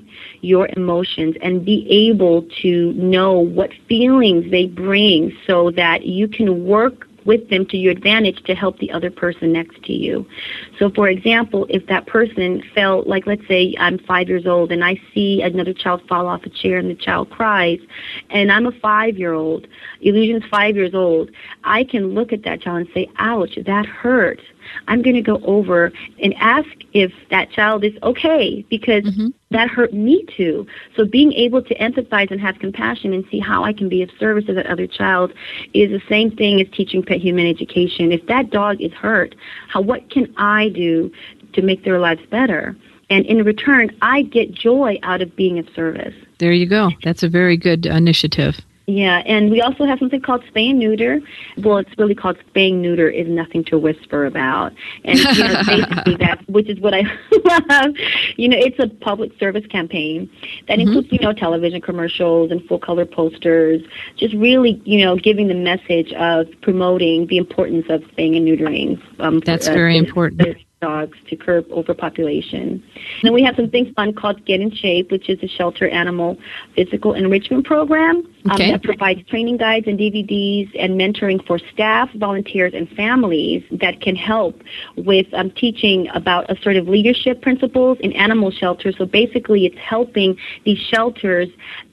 your 0.41 0.69
emotions 0.77 1.35
and 1.43 1.65
be 1.65 1.87
able 2.11 2.47
to 2.63 2.93
know 2.95 3.33
what 3.39 3.71
feelings 3.89 4.51
they 4.51 4.67
bring 4.67 5.37
so 5.47 5.71
that 5.73 6.07
you 6.07 6.29
can 6.29 6.65
work 6.65 7.08
with 7.29 7.49
them 7.51 7.67
to 7.67 7.77
your 7.77 7.93
advantage 7.93 8.43
to 8.45 8.55
help 8.55 8.79
the 8.79 8.91
other 8.91 9.11
person 9.11 9.53
next 9.53 9.81
to 9.85 9.93
you. 9.93 10.27
So, 10.81 10.91
for 10.91 11.09
example, 11.09 11.67
if 11.69 11.87
that 11.87 12.07
person 12.07 12.63
fell, 12.75 13.05
like 13.07 13.27
let's 13.27 13.47
say 13.47 13.75
I'm 13.79 13.99
five 14.01 14.29
years 14.31 14.47
old 14.47 14.73
and 14.73 14.83
I 14.85 14.99
see 15.15 15.43
another 15.43 15.75
child 15.75 16.01
fall 16.09 16.27
off 16.27 16.43
a 16.45 16.49
chair 16.51 16.79
and 16.79 16.89
the 16.91 16.95
child 16.97 17.29
cries, 17.31 17.79
and 18.31 18.51
I'm 18.51 18.67
a 18.67 18.73
five 18.73 19.19
year 19.19 19.35
old, 19.35 19.67
Ilusion's 20.01 20.45
five 20.51 20.75
years 20.75 20.95
old, 20.95 21.31
I 21.65 21.85
can 21.85 22.15
look 22.15 22.33
at 22.33 22.43
that 22.45 22.63
child 22.63 22.79
and 22.79 22.89
say, 22.95 23.07
ouch, 23.19 23.57
that 23.67 23.85
hurt 23.87 24.41
I'm 24.89 25.03
going 25.03 25.15
to 25.17 25.23
go 25.23 25.41
over 25.45 25.93
and 26.23 26.35
ask 26.35 26.69
if 26.93 27.13
that 27.31 27.51
child 27.51 27.85
is 27.85 27.93
okay 28.03 28.65
because 28.71 29.05
mm-hmm. 29.05 29.29
that 29.51 29.69
hurt 29.69 29.93
me 29.93 30.25
too. 30.37 30.67
So 30.97 31.05
being 31.05 31.33
able 31.35 31.63
to 31.63 31.75
empathize 31.77 32.31
and 32.31 32.41
have 32.41 32.59
compassion 32.59 33.13
and 33.13 33.25
see 33.31 33.39
how 33.39 33.65
I 33.65 33.73
can 33.73 33.89
be 33.89 34.03
of 34.03 34.11
service 34.19 34.47
to 34.47 34.55
that 34.55 34.67
other 34.67 34.87
child 34.87 35.33
is 35.73 35.91
the 35.91 36.03
same 36.09 36.31
thing 36.31 36.61
as 36.61 36.67
teaching 36.73 37.03
pet 37.03 37.21
human 37.21 37.47
education. 37.47 38.13
If 38.13 38.27
that 38.27 38.51
dog 38.51 38.81
is 38.81 38.93
hurt, 38.93 39.35
how 39.69 39.81
what 39.81 40.11
can 40.11 40.33
I 40.37 40.69
do 40.71 41.11
to 41.55 41.63
make 41.63 41.85
their 41.85 41.99
lives 41.99 42.25
better? 42.31 42.77
And 43.11 43.25
in 43.25 43.43
return, 43.43 43.91
I 44.03 44.21
get 44.23 44.53
joy 44.53 44.99
out 45.03 45.23
of 45.23 45.35
being 45.35 45.59
of 45.59 45.67
service. 45.75 46.15
There 46.39 46.53
you 46.53 46.67
go. 46.67 46.91
That's 47.03 47.23
a 47.23 47.29
very 47.29 47.57
good 47.57 47.87
initiative. 47.87 48.59
Yeah, 48.89 49.19
and 49.27 49.51
we 49.51 49.61
also 49.61 49.85
have 49.85 49.99
something 49.99 50.23
called 50.23 50.43
spay 50.47 50.71
and 50.71 50.79
neuter. 50.79 51.21
Well, 51.59 51.77
it's 51.77 51.91
really 51.99 52.15
called 52.15 52.39
spay 52.51 52.73
and 52.73 52.81
neuter 52.81 53.07
is 53.11 53.29
nothing 53.29 53.63
to 53.65 53.77
whisper 53.79 54.25
about, 54.25 54.73
and 55.05 55.19
you 55.19 55.25
know, 55.27 55.63
basically 55.67 56.17
that, 56.17 56.49
which 56.49 56.71
is 56.71 56.81
what 56.81 56.95
I 56.95 57.03
love. 57.69 57.95
You 58.37 58.49
know, 58.49 58.57
it's 58.59 58.79
a 58.79 58.89
public 58.89 59.39
service 59.39 59.67
campaign 59.67 60.31
that 60.69 60.79
mm-hmm. 60.79 60.89
includes 60.89 61.13
you 61.13 61.19
know 61.19 61.35
television 61.35 61.83
commercials 61.83 62.51
and 62.51 62.65
full 62.67 62.79
color 62.79 63.05
posters, 63.05 63.83
just 64.17 64.33
really 64.35 64.81
you 64.87 65.05
know 65.05 65.17
giving 65.17 65.49
the 65.49 65.53
message 65.55 66.11
of 66.15 66.47
promoting 66.63 67.27
the 67.27 67.37
importance 67.37 67.85
of 67.91 68.01
spaying 68.05 68.39
and 68.39 68.49
neutering. 68.49 68.99
Um, 69.21 69.41
That's 69.41 69.69
uh, 69.69 69.73
very 69.75 69.99
important 69.99 70.57
dogs 70.81 71.19
to 71.29 71.37
curb 71.37 71.67
overpopulation. 71.71 72.83
Then 73.23 73.33
we 73.33 73.43
have 73.43 73.57
something 73.57 73.93
fun 73.95 74.15
called 74.15 74.45
Get 74.45 74.61
in 74.61 74.71
Shape, 74.71 75.11
which 75.11 75.29
is 75.29 75.39
a 75.43 75.49
shelter 75.49 75.89
animal 75.89 76.37
physical 76.77 77.15
enrichment 77.15 77.65
program 77.67 78.17
um, 78.45 78.53
okay. 78.53 78.71
that 78.73 78.83
provides 78.83 79.27
training 79.29 79.57
guides 79.57 79.87
and 79.87 79.99
DVDs 79.99 80.71
and 80.79 80.99
mentoring 81.01 81.45
for 81.47 81.59
staff, 81.73 82.09
volunteers, 82.15 82.73
and 82.75 82.89
families 82.91 83.65
that 83.73 84.01
can 84.01 84.15
help 84.17 84.61
with 84.97 85.27
um, 85.35 85.51
teaching 85.51 86.09
about 86.15 86.51
assertive 86.51 86.87
leadership 86.89 87.43
principles 87.43 87.99
in 88.01 88.13
animal 88.13 88.51
shelters. 88.51 88.95
So 88.99 89.07
basically, 89.07 89.67
it's 89.67 89.79
helping 89.79 90.37
these 90.65 90.79
shelters 90.79 91.49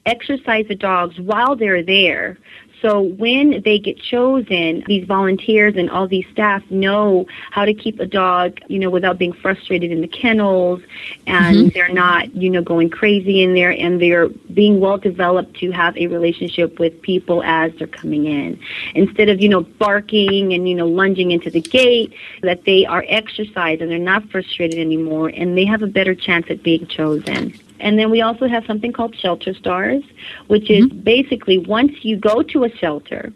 exercise 0.05 0.65
the 0.67 0.75
dogs 0.75 1.19
while 1.19 1.55
they're 1.55 1.83
there 1.83 2.37
so 2.81 3.01
when 3.01 3.61
they 3.63 3.79
get 3.79 3.99
chosen, 3.99 4.83
these 4.87 5.05
volunteers 5.07 5.75
and 5.77 5.89
all 5.89 6.07
these 6.07 6.25
staff 6.31 6.61
know 6.69 7.25
how 7.51 7.65
to 7.65 7.73
keep 7.73 7.99
a 7.99 8.05
dog, 8.05 8.59
you 8.67 8.79
know, 8.79 8.89
without 8.89 9.17
being 9.17 9.33
frustrated 9.33 9.91
in 9.91 10.01
the 10.01 10.07
kennels 10.07 10.81
and 11.25 11.55
mm-hmm. 11.55 11.67
they're 11.73 11.87
not, 11.93 12.33
you 12.35 12.49
know, 12.49 12.61
going 12.61 12.89
crazy 12.89 13.41
in 13.43 13.53
there 13.53 13.71
and 13.71 14.01
they're 14.01 14.29
being 14.53 14.79
well 14.79 14.97
developed 14.97 15.57
to 15.59 15.71
have 15.71 15.95
a 15.97 16.07
relationship 16.07 16.79
with 16.79 17.01
people 17.01 17.43
as 17.43 17.71
they're 17.77 17.87
coming 17.87 18.25
in. 18.25 18.59
Instead 18.93 19.29
of, 19.29 19.41
you 19.41 19.49
know, 19.49 19.61
barking 19.61 20.53
and, 20.53 20.67
you 20.67 20.75
know, 20.75 20.87
lunging 20.87 21.31
into 21.31 21.49
the 21.49 21.61
gate, 21.61 22.13
that 22.41 22.65
they 22.65 22.85
are 22.85 23.05
exercised 23.07 23.81
and 23.81 23.89
they're 23.89 23.97
not 23.99 24.29
frustrated 24.29 24.79
anymore 24.79 25.29
and 25.29 25.57
they 25.57 25.65
have 25.65 25.81
a 25.81 25.87
better 25.87 26.13
chance 26.15 26.45
at 26.49 26.61
being 26.61 26.85
chosen. 26.87 27.53
And 27.79 27.99
then 27.99 28.09
we 28.09 28.21
also 28.21 28.47
have 28.47 28.65
something 28.65 28.93
called 28.93 29.15
Shelter 29.15 29.53
Stars, 29.53 30.03
which 30.47 30.69
is 30.69 30.85
mm-hmm. 30.85 30.99
basically 30.99 31.57
once 31.57 31.91
you 32.03 32.17
go 32.17 32.41
to 32.41 32.63
a 32.63 32.69
shelter, 32.77 33.33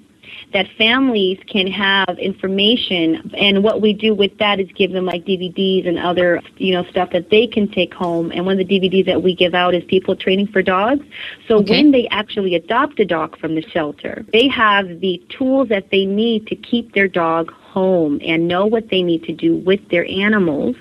that 0.54 0.68
families 0.78 1.40
can 1.48 1.68
have 1.68 2.18
information. 2.20 3.32
And 3.38 3.64
what 3.64 3.82
we 3.82 3.94
do 3.94 4.14
with 4.14 4.38
that 4.40 4.60
is 4.60 4.68
give 4.76 4.92
them 4.92 5.06
like 5.06 5.26
DVDs 5.26 5.88
and 5.88 5.98
other, 5.98 6.42
you 6.58 6.74
know, 6.74 6.84
stuff 6.86 7.12
that 7.12 7.30
they 7.30 7.48
can 7.48 7.70
take 7.70 7.94
home. 7.94 8.32
And 8.32 8.46
one 8.46 8.60
of 8.60 8.68
the 8.68 8.80
DVDs 8.80 9.06
that 9.06 9.22
we 9.24 9.36
give 9.36 9.54
out 9.54 9.74
is 9.74 9.84
people 9.86 10.16
training 10.16 10.48
for 10.48 10.62
dogs. 10.62 11.06
So 11.48 11.60
okay. 11.60 11.72
when 11.82 11.92
they 11.92 12.08
actually 12.10 12.56
adopt 12.56 13.00
a 13.00 13.06
dog 13.06 13.38
from 13.40 13.56
the 13.56 13.62
shelter, 13.64 14.26
they 14.34 14.48
have 14.50 15.00
the 15.00 15.22
tools 15.30 15.70
that 15.70 15.90
they 15.92 16.06
need 16.06 16.48
to 16.48 16.56
keep 16.56 16.94
their 16.94 17.08
dog 17.08 17.52
home 17.54 18.20
and 18.24 18.48
know 18.48 18.66
what 18.66 18.90
they 18.90 19.04
need 19.04 19.24
to 19.24 19.32
do 19.34 19.56
with 19.58 19.80
their 19.90 20.06
animals 20.08 20.76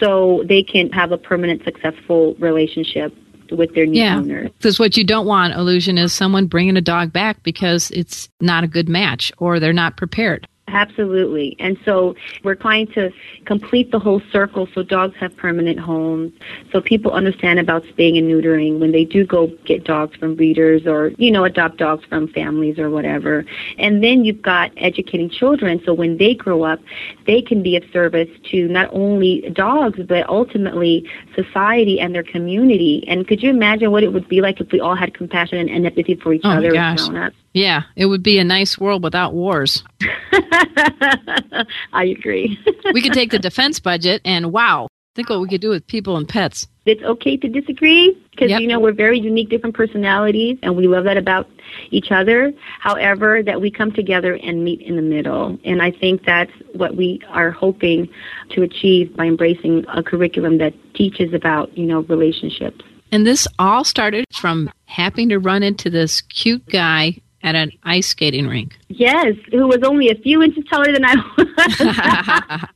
so 0.00 0.42
they 0.48 0.62
can 0.62 0.90
have 0.90 1.12
a 1.12 1.18
permanent 1.18 1.62
successful 1.62 2.34
relationship 2.40 3.14
with 3.54 3.74
their 3.74 3.86
new 3.86 4.00
yeah, 4.00 4.16
owner. 4.16 4.44
Because 4.44 4.78
what 4.78 4.96
you 4.96 5.04
don't 5.04 5.26
want, 5.26 5.54
Ilusion, 5.54 5.98
is 5.98 6.12
someone 6.12 6.46
bringing 6.46 6.76
a 6.76 6.80
dog 6.80 7.12
back 7.12 7.42
because 7.42 7.90
it's 7.92 8.28
not 8.40 8.64
a 8.64 8.66
good 8.66 8.88
match 8.88 9.32
or 9.38 9.58
they're 9.60 9.72
not 9.72 9.96
prepared. 9.96 10.46
Absolutely. 10.68 11.54
And 11.60 11.78
so 11.84 12.16
we're 12.42 12.56
trying 12.56 12.88
to 12.88 13.12
complete 13.44 13.92
the 13.92 14.00
whole 14.00 14.20
circle 14.32 14.66
so 14.74 14.82
dogs 14.82 15.14
have 15.20 15.36
permanent 15.36 15.78
homes, 15.78 16.32
so 16.72 16.80
people 16.80 17.12
understand 17.12 17.60
about 17.60 17.84
spaying 17.84 18.18
and 18.18 18.28
neutering 18.28 18.80
when 18.80 18.90
they 18.90 19.04
do 19.04 19.24
go 19.24 19.46
get 19.64 19.84
dogs 19.84 20.16
from 20.16 20.34
breeders 20.34 20.84
or, 20.86 21.12
you 21.18 21.30
know, 21.30 21.44
adopt 21.44 21.76
dogs 21.76 22.04
from 22.06 22.26
families 22.26 22.80
or 22.80 22.90
whatever. 22.90 23.44
And 23.78 24.02
then 24.02 24.24
you've 24.24 24.42
got 24.42 24.72
educating 24.76 25.30
children 25.30 25.80
so 25.84 25.94
when 25.94 26.16
they 26.16 26.34
grow 26.34 26.64
up, 26.64 26.80
they 27.28 27.42
can 27.42 27.62
be 27.62 27.76
of 27.76 27.84
service 27.92 28.28
to 28.50 28.66
not 28.66 28.88
only 28.92 29.42
dogs, 29.52 30.00
but 30.08 30.28
ultimately 30.28 31.08
society 31.36 32.00
and 32.00 32.12
their 32.12 32.24
community. 32.24 33.04
And 33.06 33.26
could 33.28 33.40
you 33.40 33.50
imagine 33.50 33.92
what 33.92 34.02
it 34.02 34.12
would 34.12 34.28
be 34.28 34.40
like 34.40 34.60
if 34.60 34.72
we 34.72 34.80
all 34.80 34.96
had 34.96 35.14
compassion 35.14 35.58
and 35.68 35.86
empathy 35.86 36.16
for 36.16 36.32
each 36.32 36.42
oh 36.44 36.50
other 36.50 36.74
as 36.74 37.08
grown 37.08 37.22
ups? 37.22 37.36
Yeah, 37.56 37.84
it 37.96 38.04
would 38.04 38.22
be 38.22 38.38
a 38.38 38.44
nice 38.44 38.78
world 38.78 39.02
without 39.02 39.32
wars. 39.32 39.82
I 40.30 42.04
agree. 42.18 42.60
we 42.92 43.00
could 43.00 43.14
take 43.14 43.30
the 43.30 43.38
defense 43.38 43.80
budget 43.80 44.20
and 44.26 44.52
wow, 44.52 44.88
think 45.14 45.30
what 45.30 45.40
we 45.40 45.48
could 45.48 45.62
do 45.62 45.70
with 45.70 45.86
people 45.86 46.18
and 46.18 46.28
pets. 46.28 46.68
It's 46.84 47.02
okay 47.02 47.38
to 47.38 47.48
disagree 47.48 48.14
because 48.30 48.50
yep. 48.50 48.60
you 48.60 48.66
know 48.66 48.78
we're 48.78 48.92
very 48.92 49.18
unique, 49.18 49.48
different 49.48 49.74
personalities, 49.74 50.58
and 50.62 50.76
we 50.76 50.86
love 50.86 51.04
that 51.04 51.16
about 51.16 51.48
each 51.90 52.12
other. 52.12 52.52
However, 52.78 53.42
that 53.44 53.58
we 53.62 53.70
come 53.70 53.90
together 53.90 54.38
and 54.42 54.62
meet 54.62 54.82
in 54.82 54.96
the 54.96 55.02
middle, 55.02 55.58
and 55.64 55.80
I 55.80 55.92
think 55.92 56.26
that's 56.26 56.52
what 56.74 56.94
we 56.94 57.22
are 57.30 57.50
hoping 57.50 58.06
to 58.50 58.64
achieve 58.64 59.16
by 59.16 59.24
embracing 59.24 59.86
a 59.88 60.02
curriculum 60.02 60.58
that 60.58 60.74
teaches 60.92 61.32
about 61.32 61.74
you 61.78 61.86
know 61.86 62.00
relationships. 62.00 62.84
And 63.12 63.26
this 63.26 63.48
all 63.58 63.82
started 63.82 64.26
from 64.34 64.70
happening 64.84 65.30
to 65.30 65.38
run 65.38 65.62
into 65.62 65.88
this 65.88 66.20
cute 66.20 66.66
guy 66.66 67.14
at 67.46 67.54
an 67.54 67.70
ice 67.84 68.08
skating 68.08 68.48
rink. 68.48 68.76
Yes, 68.88 69.36
who 69.52 69.68
was 69.68 69.78
only 69.84 70.10
a 70.10 70.16
few 70.16 70.42
inches 70.42 70.64
taller 70.68 70.92
than 70.92 71.04
I 71.04 72.50
was. 72.50 72.68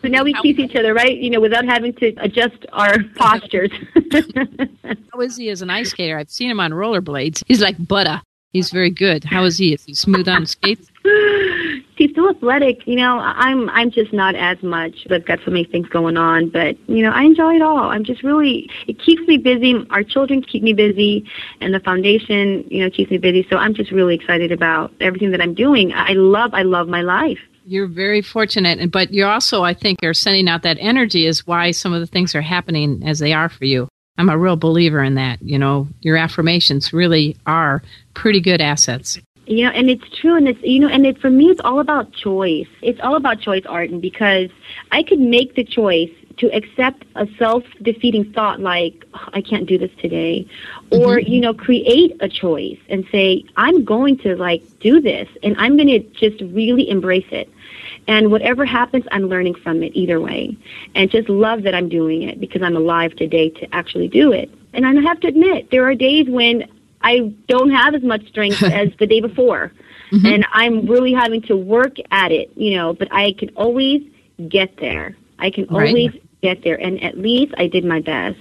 So 0.00 0.08
now 0.08 0.22
we 0.22 0.32
kiss 0.32 0.58
each 0.60 0.76
other, 0.76 0.94
right? 0.94 1.18
You 1.18 1.28
know, 1.30 1.40
without 1.40 1.64
having 1.64 1.92
to 1.94 2.14
adjust 2.18 2.64
our 2.72 3.02
postures. 3.16 3.70
How 5.12 5.20
is 5.20 5.36
he 5.36 5.50
as 5.50 5.60
an 5.60 5.70
ice 5.70 5.90
skater? 5.90 6.16
I've 6.16 6.30
seen 6.30 6.52
him 6.52 6.60
on 6.60 6.70
rollerblades. 6.70 7.42
He's 7.48 7.60
like 7.60 7.74
butter. 7.86 8.22
He's 8.52 8.70
very 8.70 8.90
good. 8.90 9.24
How 9.24 9.42
is 9.42 9.58
he? 9.58 9.74
Is 9.74 9.84
he 9.84 9.94
smooth 9.94 10.28
on 10.28 10.46
skates? 10.46 10.88
she's 12.04 12.12
still 12.12 12.28
athletic. 12.28 12.86
You 12.86 12.96
know, 12.96 13.18
I'm 13.18 13.68
I'm 13.70 13.90
just 13.90 14.12
not 14.12 14.34
as 14.34 14.62
much. 14.62 15.06
I've 15.10 15.24
got 15.26 15.40
so 15.44 15.50
many 15.50 15.64
things 15.64 15.88
going 15.88 16.16
on, 16.16 16.48
but 16.50 16.76
you 16.88 17.02
know, 17.02 17.10
I 17.10 17.22
enjoy 17.22 17.54
it 17.56 17.62
all. 17.62 17.78
I'm 17.78 18.04
just 18.04 18.22
really 18.22 18.70
it 18.86 18.98
keeps 19.00 19.26
me 19.28 19.38
busy. 19.38 19.74
Our 19.90 20.02
children 20.02 20.42
keep 20.42 20.62
me 20.62 20.72
busy, 20.72 21.24
and 21.60 21.72
the 21.74 21.80
foundation, 21.80 22.64
you 22.70 22.82
know, 22.84 22.90
keeps 22.90 23.10
me 23.10 23.18
busy. 23.18 23.46
So 23.50 23.56
I'm 23.56 23.74
just 23.74 23.90
really 23.90 24.14
excited 24.14 24.52
about 24.52 24.92
everything 25.00 25.30
that 25.30 25.40
I'm 25.40 25.54
doing. 25.54 25.92
I 25.94 26.12
love 26.12 26.52
I 26.54 26.62
love 26.62 26.88
my 26.88 27.02
life. 27.02 27.38
You're 27.66 27.86
very 27.88 28.20
fortunate, 28.20 28.78
and 28.78 28.92
but 28.92 29.12
you're 29.14 29.30
also, 29.30 29.62
I 29.64 29.72
think, 29.74 30.00
are 30.02 30.12
sending 30.14 30.48
out 30.48 30.62
that 30.62 30.76
energy 30.80 31.26
is 31.26 31.46
why 31.46 31.70
some 31.70 31.92
of 31.94 32.00
the 32.00 32.06
things 32.06 32.34
are 32.34 32.42
happening 32.42 33.02
as 33.06 33.18
they 33.20 33.32
are 33.32 33.48
for 33.48 33.64
you. 33.64 33.88
I'm 34.18 34.28
a 34.28 34.36
real 34.38 34.56
believer 34.56 35.02
in 35.02 35.14
that. 35.16 35.40
You 35.42 35.58
know, 35.58 35.88
your 36.02 36.16
affirmations 36.18 36.92
really 36.92 37.36
are 37.46 37.82
pretty 38.12 38.40
good 38.40 38.60
assets. 38.60 39.18
You 39.46 39.64
know, 39.64 39.70
and 39.70 39.90
it's 39.90 40.04
true, 40.20 40.36
and 40.36 40.48
it's 40.48 40.62
you 40.62 40.80
know, 40.80 40.88
and 40.88 41.04
it 41.04 41.20
for 41.20 41.28
me, 41.30 41.46
it's 41.50 41.60
all 41.62 41.78
about 41.78 42.12
choice. 42.12 42.68
It's 42.80 42.98
all 43.00 43.14
about 43.14 43.40
choice, 43.40 43.62
Arden, 43.66 44.00
because 44.00 44.48
I 44.90 45.02
could 45.02 45.18
make 45.20 45.54
the 45.54 45.64
choice 45.64 46.10
to 46.38 46.48
accept 46.52 47.04
a 47.14 47.28
self-defeating 47.38 48.32
thought 48.32 48.58
like 48.60 49.04
oh, 49.12 49.28
I 49.34 49.42
can't 49.42 49.66
do 49.68 49.76
this 49.76 49.90
today, 50.00 50.48
mm-hmm. 50.90 50.94
or 50.94 51.16
mm-hmm. 51.18 51.30
you 51.30 51.40
know, 51.42 51.52
create 51.52 52.16
a 52.20 52.28
choice 52.28 52.78
and 52.88 53.04
say 53.12 53.44
I'm 53.58 53.84
going 53.84 54.16
to 54.18 54.34
like 54.34 54.62
do 54.80 54.98
this, 55.00 55.28
and 55.42 55.54
I'm 55.58 55.76
going 55.76 55.88
to 55.88 55.98
just 56.10 56.40
really 56.40 56.88
embrace 56.88 57.28
it. 57.30 57.50
And 58.08 58.30
whatever 58.30 58.64
happens, 58.64 59.04
I'm 59.12 59.24
learning 59.24 59.56
from 59.56 59.82
it 59.82 59.92
either 59.94 60.20
way. 60.20 60.56
And 60.94 61.10
just 61.10 61.28
love 61.28 61.62
that 61.62 61.74
I'm 61.74 61.88
doing 61.88 62.22
it 62.22 62.38
because 62.38 62.62
I'm 62.62 62.76
alive 62.76 63.14
today 63.16 63.48
to 63.50 63.74
actually 63.74 64.08
do 64.08 64.30
it. 64.30 64.50
And 64.74 64.84
I 64.86 64.92
have 65.02 65.20
to 65.20 65.28
admit, 65.28 65.70
there 65.70 65.86
are 65.88 65.94
days 65.94 66.28
when 66.28 66.68
I 67.04 67.34
don't 67.46 67.70
have 67.70 67.94
as 67.94 68.02
much 68.02 68.26
strength 68.28 68.62
as 68.62 68.88
the 68.98 69.06
day 69.06 69.20
before. 69.20 69.70
Mm-hmm. 70.10 70.26
And 70.26 70.46
I'm 70.52 70.86
really 70.86 71.12
having 71.12 71.42
to 71.42 71.56
work 71.56 71.96
at 72.10 72.32
it, 72.32 72.50
you 72.56 72.76
know, 72.76 72.94
but 72.94 73.12
I 73.12 73.32
can 73.34 73.50
always 73.56 74.02
get 74.48 74.76
there. 74.78 75.16
I 75.38 75.50
can 75.50 75.66
right. 75.66 75.88
always 75.88 76.10
get 76.42 76.64
there. 76.64 76.80
And 76.80 77.02
at 77.02 77.16
least 77.18 77.54
I 77.58 77.66
did 77.68 77.84
my 77.84 78.00
best. 78.00 78.38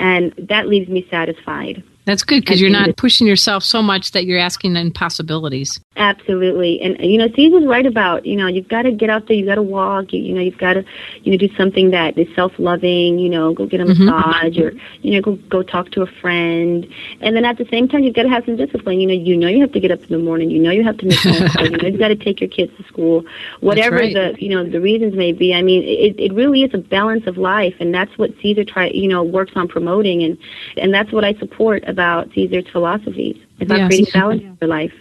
And 0.00 0.32
that 0.48 0.68
leaves 0.68 0.88
me 0.88 1.06
satisfied. 1.10 1.82
That's 2.08 2.24
good 2.24 2.40
because 2.42 2.58
you're 2.58 2.70
not 2.70 2.96
pushing 2.96 3.26
yourself 3.26 3.62
so 3.62 3.82
much 3.82 4.12
that 4.12 4.24
you're 4.24 4.38
asking 4.38 4.76
impossibilities. 4.76 5.78
Absolutely. 5.98 6.80
And, 6.80 6.98
you 7.00 7.18
know, 7.18 7.28
Steve 7.28 7.52
was 7.52 7.66
right 7.66 7.84
about, 7.84 8.24
you 8.24 8.34
know, 8.34 8.46
you've 8.46 8.68
got 8.70 8.82
to 8.82 8.92
get 8.92 9.10
out 9.10 9.28
there, 9.28 9.36
you've 9.36 9.46
got 9.48 9.56
to 9.56 9.62
walk, 9.62 10.14
you, 10.14 10.22
you 10.22 10.32
know, 10.32 10.40
you've 10.40 10.56
got 10.56 10.74
to, 10.74 10.84
you 11.22 11.32
know, 11.32 11.36
do 11.36 11.54
something 11.54 11.90
that 11.90 12.16
is 12.16 12.26
self-loving, 12.34 13.18
you 13.18 13.28
know, 13.28 13.52
go 13.52 13.66
get 13.66 13.80
a 13.80 13.84
mm-hmm. 13.84 14.06
massage 14.06 14.56
or, 14.58 14.72
you 15.02 15.10
know, 15.12 15.20
go, 15.20 15.32
go 15.50 15.62
talk 15.62 15.90
to 15.90 16.00
a 16.00 16.06
friend. 16.06 16.86
And 17.20 17.36
then 17.36 17.44
at 17.44 17.58
the 17.58 17.66
same 17.70 17.88
time, 17.88 18.04
you've 18.04 18.14
got 18.14 18.22
to 18.22 18.28
have 18.30 18.46
some 18.46 18.56
discipline. 18.56 19.00
You 19.00 19.08
know, 19.08 19.12
you 19.14 19.36
know 19.36 19.48
you 19.48 19.60
have 19.60 19.72
to 19.72 19.80
get 19.80 19.90
up 19.90 20.00
in 20.00 20.08
the 20.08 20.18
morning, 20.18 20.48
you 20.50 20.62
know 20.62 20.70
you 20.70 20.84
have 20.84 20.96
to 20.98 21.06
make 21.06 21.18
phone 21.18 21.34
you 21.60 21.70
know 21.76 21.88
you've 21.88 21.98
got 21.98 22.08
to 22.08 22.16
take 22.16 22.40
your 22.40 22.48
kids 22.48 22.72
to 22.78 22.84
school, 22.84 23.24
whatever 23.60 23.96
right. 23.96 24.14
the, 24.14 24.34
you 24.38 24.48
know, 24.48 24.64
the 24.64 24.80
reasons 24.80 25.14
may 25.14 25.32
be. 25.32 25.52
I 25.52 25.60
mean, 25.60 25.82
it, 25.82 26.18
it 26.18 26.32
really 26.32 26.62
is 26.62 26.72
a 26.72 26.78
balance 26.78 27.26
of 27.26 27.36
life. 27.36 27.74
And 27.80 27.92
that's 27.92 28.16
what 28.16 28.30
Cesar 28.40 28.64
try, 28.64 28.88
you 28.88 29.08
know, 29.08 29.22
works 29.22 29.52
on 29.56 29.68
promoting. 29.68 30.22
And, 30.22 30.38
and 30.78 30.94
that's 30.94 31.12
what 31.12 31.22
I 31.24 31.34
support 31.34 31.84
about 31.86 31.97
about 31.98 32.30
Cesar's 32.32 32.66
philosophies, 32.70 33.34
about 33.60 33.76
yes. 33.78 33.88
creating 33.88 34.12
balance 34.14 34.42
yeah. 34.44 34.54
for 34.60 34.68
life. 34.68 34.92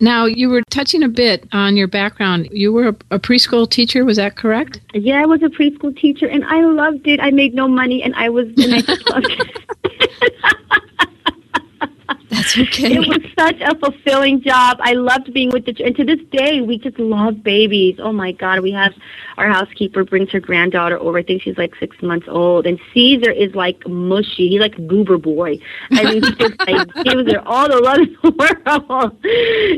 Now, 0.00 0.24
you 0.24 0.48
were 0.48 0.62
touching 0.70 1.02
a 1.02 1.08
bit 1.08 1.46
on 1.52 1.76
your 1.76 1.88
background. 1.88 2.48
You 2.52 2.72
were 2.72 2.88
a, 2.88 2.96
a, 3.10 3.18
preschool 3.18 3.68
teacher, 3.68 4.02
was 4.06 4.16
that 4.16 4.34
correct? 4.36 4.80
Yeah, 4.94 5.20
I 5.20 5.26
was 5.26 5.42
a 5.42 5.46
preschool 5.50 5.94
teacher 5.94 6.26
and 6.26 6.42
I 6.46 6.62
loved 6.64 7.06
it. 7.06 7.20
I 7.20 7.32
made 7.32 7.52
no 7.52 7.68
money 7.68 8.02
and 8.02 8.14
I 8.14 8.30
was 8.30 8.46
and 8.56 8.76
I 8.76 8.76
loved 8.78 9.26
it. 9.30 9.64
That's 12.56 12.68
okay. 12.78 12.94
It 12.94 12.98
was 13.00 13.20
such 13.38 13.60
a 13.60 13.74
fulfilling 13.76 14.40
job. 14.42 14.78
I 14.80 14.92
loved 14.92 15.32
being 15.34 15.50
with 15.50 15.66
the 15.66 15.74
and 15.84 15.94
to 15.96 16.04
this 16.04 16.20
day 16.32 16.60
we 16.60 16.78
just 16.78 16.98
love 16.98 17.42
babies. 17.42 17.96
Oh 17.98 18.12
my 18.12 18.32
god, 18.32 18.60
we 18.60 18.70
have 18.72 18.92
our 19.36 19.48
housekeeper 19.48 20.02
brings 20.04 20.30
her 20.30 20.40
granddaughter 20.40 20.98
over. 20.98 21.18
I 21.18 21.22
think 21.24 21.42
she's 21.42 21.58
like 21.58 21.74
six 21.78 22.00
months 22.00 22.26
old, 22.28 22.66
and 22.66 22.78
Cesar 22.94 23.30
is 23.30 23.54
like 23.54 23.86
mushy. 23.86 24.48
He's 24.48 24.60
like 24.60 24.76
goober 24.86 25.18
boy. 25.18 25.58
I 25.92 26.04
mean, 26.04 26.22
he's 26.22 26.34
just 26.36 26.54
like 26.66 26.88
gives 27.04 27.30
her 27.32 27.46
all 27.46 27.68
the 27.68 27.78
love 27.80 27.98
in 27.98 28.16
the 28.22 28.30
world. 28.96 29.18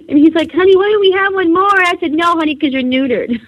And 0.09 0.19
he's 0.19 0.35
like, 0.35 0.53
honey, 0.53 0.77
why 0.77 0.87
do 0.91 0.93
not 0.93 1.01
we 1.01 1.13
have 1.13 1.35
one 1.35 1.53
more? 1.53 1.83
I 1.87 1.95
said, 1.99 2.13
no, 2.13 2.35
honey, 2.37 2.55
because 2.55 2.73
you're 2.73 2.83
neutered 2.83 3.41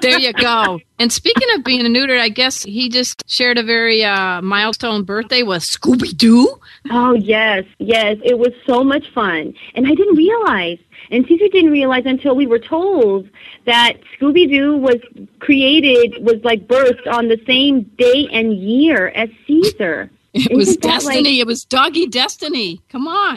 there 0.00 0.18
you 0.18 0.32
go. 0.34 0.80
And 0.98 1.12
speaking 1.12 1.48
of 1.56 1.64
being 1.64 1.82
neutered, 1.82 2.20
I 2.20 2.28
guess 2.28 2.62
he 2.62 2.88
just 2.88 3.22
shared 3.28 3.58
a 3.58 3.62
very 3.62 4.04
uh, 4.04 4.42
milestone 4.42 5.04
birthday 5.04 5.42
with 5.42 5.62
Scooby 5.62 6.16
Doo. 6.16 6.60
Oh, 6.90 7.14
yes, 7.14 7.64
yes. 7.78 8.18
It 8.24 8.38
was 8.38 8.52
so 8.66 8.84
much 8.84 9.10
fun. 9.14 9.54
And 9.74 9.86
I 9.86 9.90
didn't 9.94 10.16
realize, 10.16 10.78
and 11.10 11.24
Cesar 11.26 11.48
didn't 11.48 11.70
realize 11.70 12.02
until 12.06 12.34
we 12.36 12.46
were 12.46 12.58
told 12.58 13.28
that 13.64 13.94
Scooby 14.18 14.48
Doo 14.48 14.76
was 14.76 14.96
created, 15.40 16.22
was 16.24 16.42
like 16.44 16.66
birthed 16.66 17.06
on 17.10 17.28
the 17.28 17.40
same 17.46 17.82
day 17.98 18.28
and 18.30 18.54
year 18.54 19.08
as 19.08 19.28
Cesar. 19.46 20.10
It 20.34 20.46
Isn't 20.46 20.56
was 20.56 20.76
destiny. 20.78 21.26
Like... 21.28 21.40
It 21.40 21.46
was 21.46 21.64
doggy 21.66 22.06
destiny. 22.06 22.80
Come 22.88 23.06
on. 23.06 23.36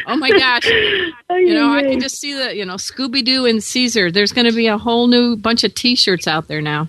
Oh 0.06 0.16
my 0.16 0.30
gosh. 0.30 0.66
you 0.66 1.54
know, 1.54 1.72
I 1.72 1.82
can 1.82 2.00
just 2.00 2.16
see 2.20 2.34
the, 2.34 2.54
you 2.54 2.64
know, 2.64 2.74
Scooby 2.76 3.24
Doo 3.24 3.46
and 3.46 3.62
Cesar. 3.62 4.10
There's 4.10 4.32
going 4.32 4.48
to 4.48 4.54
be 4.56 4.66
a 4.66 4.78
whole 4.78 5.06
new 5.08 5.36
bunch 5.36 5.64
of 5.64 5.74
t 5.74 5.94
shirts 5.96 6.26
out 6.26 6.48
there 6.48 6.60
now. 6.62 6.88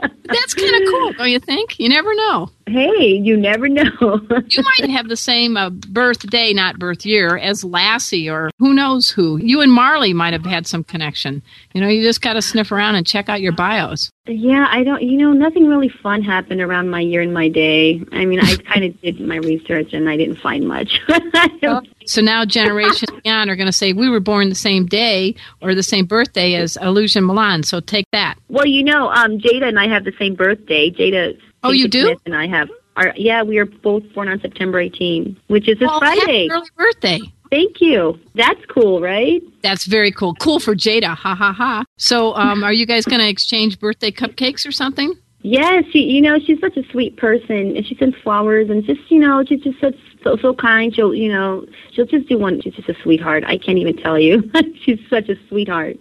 That's 0.38 0.52
kind 0.54 0.74
of 0.82 0.88
cool, 0.92 1.12
don't 1.14 1.30
you 1.30 1.38
think? 1.40 1.78
You 1.80 1.88
never 1.88 2.14
know. 2.14 2.50
Hey, 2.68 3.04
you 3.16 3.36
never 3.36 3.68
know. 3.68 3.84
you 4.00 4.62
might 4.64 4.90
have 4.90 5.08
the 5.08 5.16
same 5.16 5.56
uh, 5.56 5.70
birthday, 5.70 6.52
not 6.52 6.78
birth 6.78 7.06
year, 7.06 7.38
as 7.38 7.64
Lassie 7.64 8.28
or 8.28 8.50
who 8.58 8.74
knows 8.74 9.08
who. 9.08 9.38
You 9.38 9.60
and 9.62 9.72
Marley 9.72 10.12
might 10.12 10.32
have 10.34 10.44
had 10.44 10.66
some 10.66 10.84
connection. 10.84 11.42
You 11.72 11.80
know, 11.80 11.88
you 11.88 12.02
just 12.02 12.20
got 12.20 12.34
to 12.34 12.42
sniff 12.42 12.70
around 12.70 12.96
and 12.96 13.06
check 13.06 13.28
out 13.30 13.40
your 13.40 13.52
bios. 13.52 14.10
Yeah, 14.26 14.66
I 14.68 14.82
don't, 14.82 15.02
you 15.02 15.16
know, 15.16 15.32
nothing 15.32 15.68
really 15.68 15.88
fun 15.88 16.22
happened 16.22 16.60
around 16.60 16.90
my 16.90 17.00
year 17.00 17.22
and 17.22 17.32
my 17.32 17.48
day. 17.48 18.02
I 18.12 18.24
mean, 18.26 18.40
I 18.42 18.56
kind 18.72 18.84
of 18.84 19.00
did 19.00 19.20
my 19.20 19.36
research 19.36 19.92
and 19.94 20.08
I 20.08 20.16
didn't 20.18 20.36
find 20.38 20.66
much. 20.68 21.00
well, 21.62 21.82
so 22.06 22.20
now 22.22 22.44
generations 22.44 23.10
beyond 23.24 23.50
are 23.50 23.56
going 23.56 23.66
to 23.66 23.72
say 23.72 23.92
we 23.92 24.08
were 24.08 24.20
born 24.20 24.48
the 24.48 24.54
same 24.54 24.86
day 24.86 25.34
or 25.60 25.74
the 25.74 25.82
same 25.82 26.06
birthday 26.06 26.54
as 26.54 26.76
Ilusion 26.78 27.26
Millan. 27.26 27.62
So 27.64 27.80
take 27.80 28.06
that. 28.12 28.36
Well, 28.48 28.66
you 28.66 28.82
know, 28.82 29.10
um, 29.10 29.38
Jada 29.38 29.64
and 29.68 29.78
I 29.78 29.88
have 29.88 30.04
the 30.04 30.12
same 30.18 30.34
birthday. 30.34 30.90
Jada. 30.90 31.38
Oh, 31.62 31.72
you 31.72 31.88
do. 31.88 32.16
and 32.24 32.34
I 32.34 32.46
have. 32.46 32.70
Our, 32.96 33.12
yeah, 33.16 33.42
we 33.42 33.58
are 33.58 33.66
both 33.66 34.04
born 34.14 34.28
on 34.28 34.40
September 34.40 34.78
18, 34.80 35.36
which 35.48 35.68
is 35.68 35.80
a 35.82 35.98
Friday. 35.98 36.48
early 36.50 36.68
birthday. 36.76 37.18
Thank 37.50 37.80
you. 37.80 38.18
That's 38.34 38.64
cool, 38.66 39.00
right? 39.02 39.42
That's 39.62 39.84
very 39.84 40.10
cool. 40.10 40.34
Cool 40.34 40.60
for 40.60 40.74
Jada. 40.74 41.14
Ha 41.14 41.34
ha 41.34 41.52
ha. 41.52 41.84
So, 41.98 42.34
um, 42.34 42.64
are 42.64 42.72
you 42.72 42.86
guys 42.86 43.04
going 43.04 43.20
to 43.20 43.28
exchange 43.28 43.78
birthday 43.78 44.10
cupcakes 44.10 44.66
or 44.66 44.72
something? 44.72 45.12
Yeah, 45.42 45.80
you 45.92 46.20
know, 46.22 46.38
she's 46.40 46.58
such 46.58 46.76
a 46.76 46.82
sweet 46.90 47.16
person, 47.18 47.76
and 47.76 47.86
she 47.86 47.94
sends 47.96 48.16
flowers, 48.24 48.68
and 48.68 48.82
just, 48.84 49.00
you 49.10 49.20
know, 49.20 49.44
she's 49.46 49.60
just 49.60 49.78
such 49.80 49.94
so 50.22 50.36
so 50.38 50.54
kind. 50.54 50.94
She'll 50.94 51.14
you 51.14 51.28
know 51.30 51.66
she'll 51.92 52.06
just 52.06 52.28
do 52.28 52.38
one. 52.38 52.60
She's 52.60 52.74
just 52.74 52.88
a 52.88 52.94
sweetheart. 53.02 53.44
I 53.46 53.58
can't 53.58 53.78
even 53.78 53.96
tell 53.96 54.18
you. 54.18 54.50
she's 54.84 55.00
such 55.08 55.28
a 55.28 55.36
sweetheart. 55.48 55.98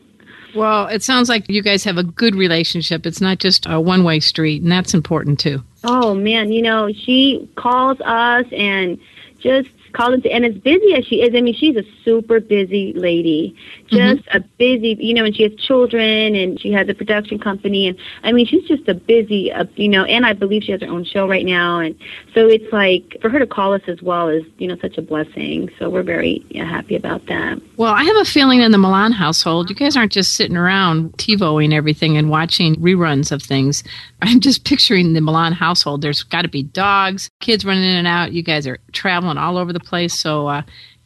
Well, 0.56 0.88
it 0.88 1.04
sounds 1.04 1.28
like 1.28 1.50
you 1.50 1.62
guys 1.62 1.84
have 1.84 1.98
a 1.98 2.04
good 2.04 2.34
relationship. 2.34 3.06
It's 3.06 3.20
not 3.20 3.40
just 3.40 3.66
a 3.68 3.80
one 3.80 4.04
way 4.04 4.20
street, 4.20 4.62
and 4.62 4.72
that's 4.72 4.94
important 4.94 5.40
too. 5.40 5.64
Oh 5.84 6.14
man, 6.14 6.52
you 6.52 6.62
know 6.62 6.92
she 6.92 7.50
calls 7.56 8.00
us 8.02 8.46
and 8.52 9.00
just 9.40 9.70
called 9.96 10.14
into 10.14 10.32
and 10.32 10.46
as 10.46 10.54
busy 10.56 10.94
as 10.94 11.06
she 11.06 11.22
is, 11.22 11.34
I 11.36 11.42
mean, 11.42 11.54
she's 11.56 11.76
a 11.76 11.84
super 12.04 12.40
busy 12.40 12.94
lady, 12.94 13.56
mm-hmm. 13.88 13.96
just 13.96 14.28
mm-hmm. 14.30 14.38
a 14.38 14.40
busy, 14.58 14.98
you 15.00 15.14
know, 15.14 15.24
and 15.26 15.36
she 15.36 15.44
has 15.44 15.54
children 15.56 16.36
and 16.36 16.60
she 16.60 16.72
has 16.74 16.88
a 16.90 16.94
production 16.94 17.40
company, 17.40 17.88
and 17.88 17.98
I 18.24 18.32
mean, 18.32 18.46
she's 18.46 18.64
just 18.68 18.88
a 18.88 18.94
busy, 18.94 19.52
uh, 19.52 19.66
you 19.76 19.88
know, 19.88 20.04
and 20.06 20.26
I 20.26 20.34
believe 20.34 20.64
she 20.64 20.72
has 20.74 20.82
her 20.82 20.88
own 20.88 21.06
show 21.06 21.28
right 21.28 21.46
now, 21.46 21.80
and 21.80 21.96
so 22.34 22.48
it's 22.48 22.72
like 22.74 23.18
for 23.22 23.30
her 23.30 23.40
to 23.40 23.48
call 23.48 23.74
us 23.74 23.82
as 23.88 24.02
well 24.02 24.28
is, 24.30 24.44
you 24.58 24.68
know, 24.68 24.78
such 24.78 24.98
a 24.98 25.02
blessing. 25.02 25.70
So 25.80 25.90
we're 25.90 26.04
very 26.04 26.46
yeah, 26.50 26.66
happy 26.66 26.96
about 26.96 27.26
that. 27.28 27.62
Well, 27.78 27.94
I 27.94 28.04
have 28.04 28.18
a 28.18 28.26
feeling 28.26 28.62
in 28.62 28.72
the 28.72 28.78
Millan 28.78 29.12
household, 29.12 29.70
you 29.70 29.76
guys 29.76 29.96
aren't 29.96 30.12
just 30.12 30.34
sitting 30.36 30.58
around 30.58 31.14
TiVoing 31.14 31.74
everything 31.74 32.18
and 32.18 32.30
watching 32.30 32.76
reruns 32.76 33.32
of 33.32 33.42
things. 33.42 33.84
I'm 34.22 34.40
just 34.40 34.66
picturing 34.66 35.14
the 35.14 35.22
Millan 35.22 35.54
household. 35.54 36.02
There's 36.02 36.24
got 36.24 36.44
to 36.44 36.48
be 36.48 36.64
dogs, 36.64 37.30
kids 37.42 37.66
running 37.66 37.84
in 37.84 37.96
and 37.96 38.08
out. 38.08 38.32
You 38.34 38.44
guys 38.44 38.66
are 38.68 38.80
traveling 38.92 39.38
all 39.38 39.58
over 39.58 39.74
the 39.74 39.80
place. 39.80 40.18
So, 40.18 40.48
uh, 40.48 40.62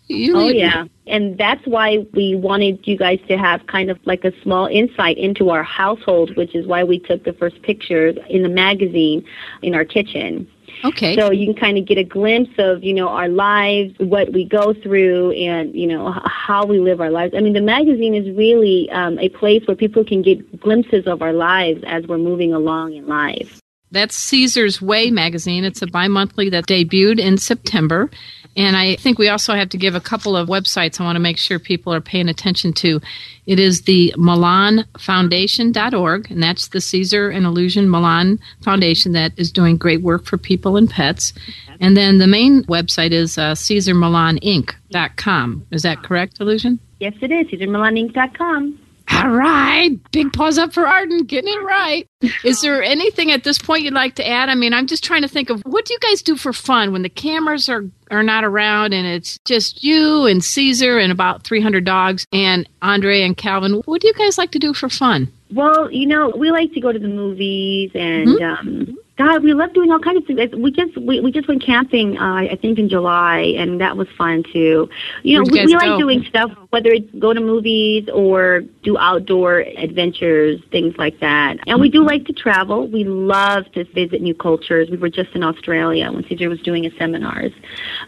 you 0.08 0.36
oh, 0.38 0.48
yeah. 0.50 0.86
And 1.08 1.38
that's 1.38 1.65
why 1.67 2.06
we 2.13 2.34
wanted 2.36 2.80
you 2.88 2.98
guys 2.98 3.19
to 3.28 3.38
have 3.38 3.65
kind 3.67 3.89
of 3.91 4.00
like 4.06 4.26
a 4.26 4.34
small 4.41 4.65
insight 4.67 5.17
into 5.17 5.50
our 5.52 5.62
household, 5.63 6.36
which 6.36 6.56
is 6.56 6.65
why 6.65 6.84
we 6.84 6.98
took 7.00 7.24
the 7.26 7.34
first 7.34 7.62
pictures 7.62 8.15
in 8.30 8.41
the 8.43 8.50
magazine 8.50 9.24
in 9.62 9.76
our 9.76 9.86
kitchen. 9.86 10.48
Okay. 10.84 11.15
So 11.15 11.32
you 11.32 11.46
can 11.46 11.56
kind 11.56 11.78
of 11.78 11.86
get 11.86 11.98
a 11.98 12.04
glimpse 12.04 12.52
of, 12.58 12.84
you 12.84 12.94
know, 12.94 13.10
our 13.10 13.28
lives, 13.28 13.94
what 14.00 14.32
we 14.32 14.46
go 14.46 14.74
through, 14.74 15.32
and, 15.32 15.76
you 15.76 15.88
know, 15.88 16.12
how 16.26 16.65
we 16.65 16.80
live 16.80 17.02
our 17.02 17.10
lives. 17.10 17.34
I 17.36 17.42
mean, 17.42 17.54
the 17.54 17.62
magazine 17.62 18.15
is 18.15 18.30
really 18.36 18.89
um, 18.92 19.20
a 19.20 19.30
place 19.30 19.63
where 19.68 19.76
people 19.76 20.06
can 20.06 20.22
get 20.22 20.60
glimpses 20.60 21.06
of 21.06 21.22
our 21.22 21.34
lives 21.34 21.84
as 21.86 22.08
we're 22.08 22.18
moving 22.18 22.54
along 22.54 22.94
in 22.94 23.08
life. 23.08 23.60
That's 23.91 24.15
Cesar's 24.15 24.82
Way 24.82 25.10
magazine. 25.12 25.63
It's 25.65 25.82
a 25.82 25.88
bi 25.88 26.08
monthly 26.10 26.49
that 26.52 26.67
debuted 26.67 27.19
in 27.19 27.38
September. 27.39 28.10
And 28.56 28.75
I 28.78 28.95
think 28.97 29.17
we 29.19 29.30
also 29.30 29.54
have 29.56 29.69
to 29.69 29.78
give 29.78 29.95
a 29.95 29.99
couple 29.99 30.36
of 30.38 30.47
websites 30.49 30.99
I 31.02 31.06
want 31.06 31.15
to 31.15 31.19
make 31.21 31.38
sure 31.39 31.58
people 31.60 31.91
are 31.93 32.02
paying 32.02 32.30
attention 32.30 32.73
to. 32.73 32.99
It 33.45 33.58
is 33.60 33.84
the 33.84 34.13
MillanFoundation.org, 34.17 36.32
and 36.32 36.43
that's 36.43 36.67
the 36.67 36.82
Cesar 36.82 37.30
and 37.30 37.45
Ilusion 37.45 37.89
Millan 37.89 38.38
Foundation 38.63 39.13
that 39.13 39.32
is 39.38 39.49
doing 39.52 39.78
great 39.78 40.02
work 40.02 40.25
for 40.25 40.38
people 40.38 40.75
and 40.78 40.89
pets. 40.89 41.32
And 41.80 41.95
then 41.95 42.17
the 42.17 42.28
main 42.28 42.63
website 42.63 43.12
is 43.12 43.38
uh, 43.38 43.54
CesarMillanInc.com. 43.54 45.65
Is 45.71 45.84
that 45.84 46.04
correct, 46.04 46.39
Ilusion? 46.39 46.80
Yes, 46.99 47.13
it 47.21 47.32
is. 47.32 47.47
CesarMillanInc.com. 47.47 48.78
All 49.12 49.30
right. 49.30 49.89
Big 50.12 50.32
paws 50.34 50.58
up 50.58 50.74
for 50.74 50.88
Arden, 50.88 51.24
getting 51.24 51.52
it 51.54 51.63
right. 51.63 52.08
Is 52.43 52.62
there 52.62 52.84
anything 52.84 53.32
at 53.32 53.43
this 53.43 53.58
point 53.58 53.84
you'd 53.84 53.93
like 53.93 54.15
to 54.15 54.28
add? 54.28 54.50
I 54.50 54.56
mean, 54.56 54.74
I'm 54.74 54.88
just 54.88 55.04
trying 55.04 55.22
to 55.24 55.28
think 55.28 55.50
of 55.50 55.62
what 55.62 55.86
do 55.86 55.93
you 55.93 56.00
guys 56.00 56.22
do 56.22 56.36
for 56.38 56.54
fun 56.54 56.91
when 56.91 57.02
the 57.02 57.10
cameras 57.10 57.69
are, 57.69 57.86
are 58.12 58.24
not 58.24 58.43
around 58.43 58.93
and 58.93 59.08
it's 59.08 59.38
just 59.45 59.84
you 59.84 60.26
and 60.26 60.43
Cesar 60.43 60.98
and 61.00 61.12
about 61.12 61.43
300 61.43 61.86
dogs 61.86 62.26
and 62.32 62.67
Andre 62.82 63.22
and 63.22 63.36
Calvin? 63.36 63.82
What 63.86 64.02
do 64.02 64.08
you 64.08 64.13
guys 64.13 64.38
like 64.38 64.52
to 64.52 64.60
do 64.60 64.74
for 64.74 64.89
fun? 64.89 65.32
Well, 65.54 65.91
you 65.91 66.06
know, 66.06 66.30
we 66.38 66.52
like 66.52 66.74
to 66.74 66.82
go 66.82 66.91
to 66.91 67.00
the 67.00 67.08
movies 67.08 67.91
and 67.95 68.28
mm-hmm. 68.28 68.67
um, 68.67 68.98
God, 69.20 69.44
we 69.44 69.54
love 69.54 69.74
doing 69.74 69.92
all 69.92 70.00
kinds 70.00 70.20
of 70.20 70.24
things. 70.28 70.40
We 70.56 70.72
just 70.72 70.98
we, 70.98 71.20
we 71.20 71.30
just 71.34 71.46
went 71.50 71.62
camping, 71.66 72.18
uh, 72.18 72.36
I 72.36 72.58
think, 72.62 72.80
in 72.80 72.88
July, 72.88 73.54
and 73.58 73.82
that 73.82 73.98
was 73.98 74.08
fun 74.18 74.44
too. 74.44 74.90
You 75.24 75.38
know, 75.38 75.44
we, 75.52 75.62
we 75.66 75.76
like 75.76 76.00
doing 76.00 76.24
stuff, 76.24 76.52
whether 76.70 76.90
it's 76.92 77.12
go 77.20 77.34
to 77.34 77.42
movies 77.42 78.08
or 78.14 78.62
do 78.82 78.98
outdoor 78.98 79.60
adventures, 79.60 80.62
things 80.72 80.96
like 80.98 81.20
that. 81.20 81.58
And 81.68 81.82
we 81.82 81.90
do 81.90 82.00
mm-hmm. 82.00 82.08
like 82.08 82.26
to 82.28 82.34
travel. 82.34 82.88
We 82.88 83.04
love 83.04 83.70
to 83.74 83.84
visit 83.94 84.22
new 84.22 84.34
cultures. 84.36 84.90
We 84.90 84.96
were 84.96 85.10
just 85.10 85.36
in 85.36 85.44
Australia 85.44 86.10
when 86.14 86.24
Cesar 86.30 86.48
was 86.48 86.62
doing 86.62 86.84
his 86.86 86.94
seminars 86.98 87.52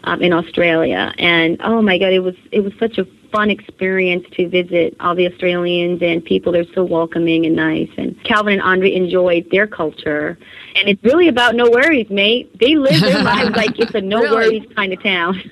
um, 0.04 0.22
in 0.22 0.32
Australia, 0.32 1.12
and 1.18 1.60
oh 1.62 1.82
my 1.82 1.98
God, 1.98 2.14
it 2.14 2.20
was 2.20 2.36
it 2.52 2.60
was 2.60 2.72
such 2.80 2.96
a 2.96 3.06
fun 3.32 3.50
experience 3.50 4.24
to 4.32 4.46
visit 4.48 4.94
all 5.00 5.14
the 5.14 5.26
Australians 5.26 6.02
and 6.02 6.24
people. 6.24 6.52
They're 6.52 6.70
so 6.74 6.84
welcoming 6.84 7.46
and 7.46 7.56
nice. 7.56 7.88
And 7.96 8.22
Calvin 8.24 8.54
and 8.54 8.62
Andre 8.62 8.92
enjoyed 8.92 9.50
their 9.50 9.66
culture. 9.66 10.38
And 10.76 10.88
it's 10.88 11.02
really 11.02 11.28
about 11.28 11.54
no 11.54 11.68
worries, 11.70 12.08
mate. 12.10 12.56
They 12.58 12.76
live 12.76 13.00
their 13.00 13.22
lives 13.24 13.56
like 13.56 13.78
it's 13.78 13.94
a 13.94 14.00
no 14.00 14.18
really? 14.20 14.36
worries 14.60 14.72
kind 14.76 14.92
of 14.92 15.02
town. 15.02 15.42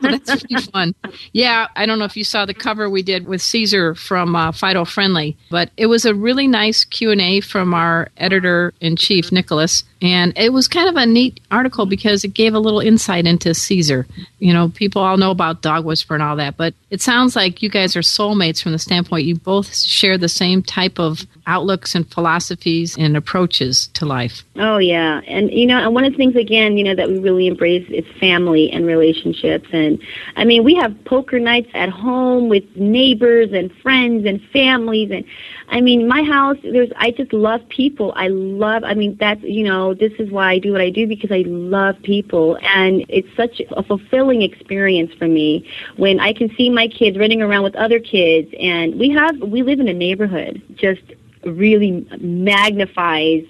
That's 0.02 0.66
fun. 0.70 0.94
Yeah, 1.32 1.66
I 1.76 1.84
don't 1.84 1.98
know 1.98 2.04
if 2.04 2.16
you 2.16 2.24
saw 2.24 2.46
the 2.46 2.54
cover 2.54 2.88
we 2.88 3.02
did 3.02 3.26
with 3.26 3.42
Cesar 3.42 3.94
from 3.94 4.34
uh, 4.36 4.52
Fido 4.52 4.84
Friendly, 4.84 5.36
but 5.50 5.70
it 5.76 5.86
was 5.86 6.04
a 6.04 6.14
really 6.14 6.46
nice 6.46 6.84
Q 6.84 7.10
and 7.10 7.20
A 7.20 7.40
from 7.40 7.74
our 7.74 8.08
editor 8.16 8.72
in 8.80 8.96
chief 8.96 9.32
Nicholas, 9.32 9.82
and 10.02 10.32
it 10.36 10.52
was 10.52 10.68
kind 10.68 10.88
of 10.88 10.96
a 10.96 11.06
neat 11.06 11.40
article 11.50 11.86
because 11.86 12.24
it 12.24 12.34
gave 12.34 12.54
a 12.54 12.58
little 12.58 12.80
insight 12.80 13.26
into 13.26 13.54
Cesar. 13.54 14.06
You 14.38 14.52
know, 14.52 14.68
people 14.70 15.02
all 15.02 15.16
know 15.16 15.30
about 15.30 15.62
Dog 15.62 15.84
Whisper 15.84 16.14
and 16.14 16.22
all 16.22 16.36
that, 16.36 16.56
but 16.56 16.74
it 16.90 17.00
sounds 17.00 17.23
sounds 17.24 17.36
like 17.36 17.62
you 17.62 17.70
guys 17.70 17.96
are 17.96 18.00
soulmates 18.02 18.62
from 18.62 18.72
the 18.72 18.78
standpoint 18.78 19.24
you 19.24 19.34
both 19.34 19.74
share 19.74 20.18
the 20.18 20.28
same 20.28 20.62
type 20.62 20.98
of 20.98 21.26
outlooks 21.46 21.94
and 21.94 22.10
philosophies 22.10 22.96
and 22.96 23.16
approaches 23.18 23.88
to 23.88 24.06
life. 24.06 24.44
Oh 24.56 24.78
yeah, 24.78 25.20
and 25.26 25.50
you 25.50 25.66
know, 25.66 25.76
and 25.76 25.94
one 25.94 26.04
of 26.04 26.12
the 26.12 26.16
things 26.16 26.36
again, 26.36 26.78
you 26.78 26.84
know, 26.84 26.94
that 26.94 27.08
we 27.08 27.18
really 27.18 27.46
embrace 27.46 27.86
is 27.90 28.04
family 28.18 28.70
and 28.70 28.86
relationships. 28.86 29.68
And 29.70 30.02
I 30.36 30.44
mean, 30.46 30.64
we 30.64 30.74
have 30.76 30.96
poker 31.04 31.38
nights 31.38 31.70
at 31.74 31.90
home 31.90 32.48
with 32.48 32.64
neighbors 32.76 33.50
and 33.52 33.70
friends 33.82 34.24
and 34.26 34.40
families. 34.54 35.10
And 35.12 35.24
I 35.68 35.82
mean, 35.82 36.08
my 36.08 36.22
house, 36.22 36.56
there's 36.62 36.88
I 36.96 37.10
just 37.10 37.34
love 37.34 37.60
people. 37.68 38.14
I 38.16 38.28
love. 38.28 38.82
I 38.82 38.94
mean, 38.94 39.14
that's 39.20 39.42
you 39.42 39.64
know, 39.64 39.92
this 39.92 40.12
is 40.18 40.30
why 40.30 40.48
I 40.52 40.58
do 40.58 40.72
what 40.72 40.80
I 40.80 40.88
do 40.88 41.06
because 41.06 41.30
I 41.30 41.44
love 41.46 41.96
people, 42.02 42.58
and 42.62 43.04
it's 43.10 43.28
such 43.36 43.60
a 43.76 43.82
fulfilling 43.82 44.40
experience 44.40 45.12
for 45.18 45.28
me 45.28 45.68
when 45.96 46.20
I 46.20 46.32
can 46.32 46.48
see 46.56 46.70
my 46.70 46.88
kids 46.88 47.13
kids, 47.14 47.18
running 47.20 47.42
around 47.42 47.64
with 47.64 47.76
other 47.76 48.00
kids, 48.00 48.52
and 48.58 48.98
we 48.98 49.10
have 49.10 49.38
we 49.40 49.62
live 49.62 49.80
in 49.80 49.88
a 49.88 49.94
neighborhood 49.94 50.60
just 50.74 51.02
really 51.44 52.06
magnifies 52.20 53.44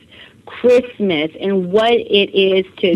Christmas 0.46 1.31
and 1.40 1.72
what 1.72 1.92
it 1.94 2.31
is 2.35 2.66
to 2.77 2.94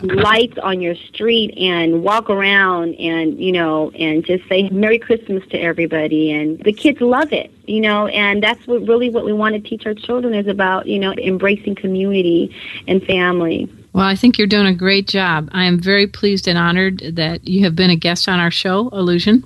put 0.00 0.14
lights 0.24 0.58
on 0.58 0.80
your 0.80 0.96
street 0.96 1.56
and 1.56 2.02
walk 2.02 2.28
around 2.28 2.94
and 2.96 3.38
you 3.38 3.52
know 3.52 3.90
and 3.92 4.24
just 4.26 4.48
say 4.48 4.68
Merry 4.70 4.98
Christmas 4.98 5.46
to 5.50 5.58
everybody 5.58 6.32
and 6.32 6.58
the 6.64 6.72
kids 6.72 7.00
love 7.00 7.32
it 7.32 7.52
you 7.68 7.80
know 7.80 8.08
and 8.08 8.42
that's 8.42 8.66
what 8.66 8.82
really 8.88 9.08
what 9.08 9.24
we 9.24 9.32
want 9.32 9.54
to 9.54 9.60
teach 9.60 9.86
our 9.86 9.94
children 9.94 10.34
is 10.34 10.48
about 10.48 10.86
you 10.86 10.98
know 10.98 11.12
embracing 11.12 11.76
community 11.76 12.50
and 12.88 13.02
family. 13.04 13.70
Well, 13.92 14.04
I 14.06 14.14
think 14.14 14.38
you're 14.38 14.46
doing 14.46 14.68
a 14.68 14.74
great 14.74 15.08
job. 15.08 15.48
I 15.50 15.64
am 15.64 15.76
very 15.80 16.06
pleased 16.06 16.46
and 16.46 16.56
honored 16.56 16.98
that 17.16 17.48
you 17.48 17.64
have 17.64 17.74
been 17.74 17.90
a 17.90 17.96
guest 17.96 18.28
on 18.28 18.38
our 18.38 18.52
show, 18.52 18.88
Ilusion, 18.90 19.42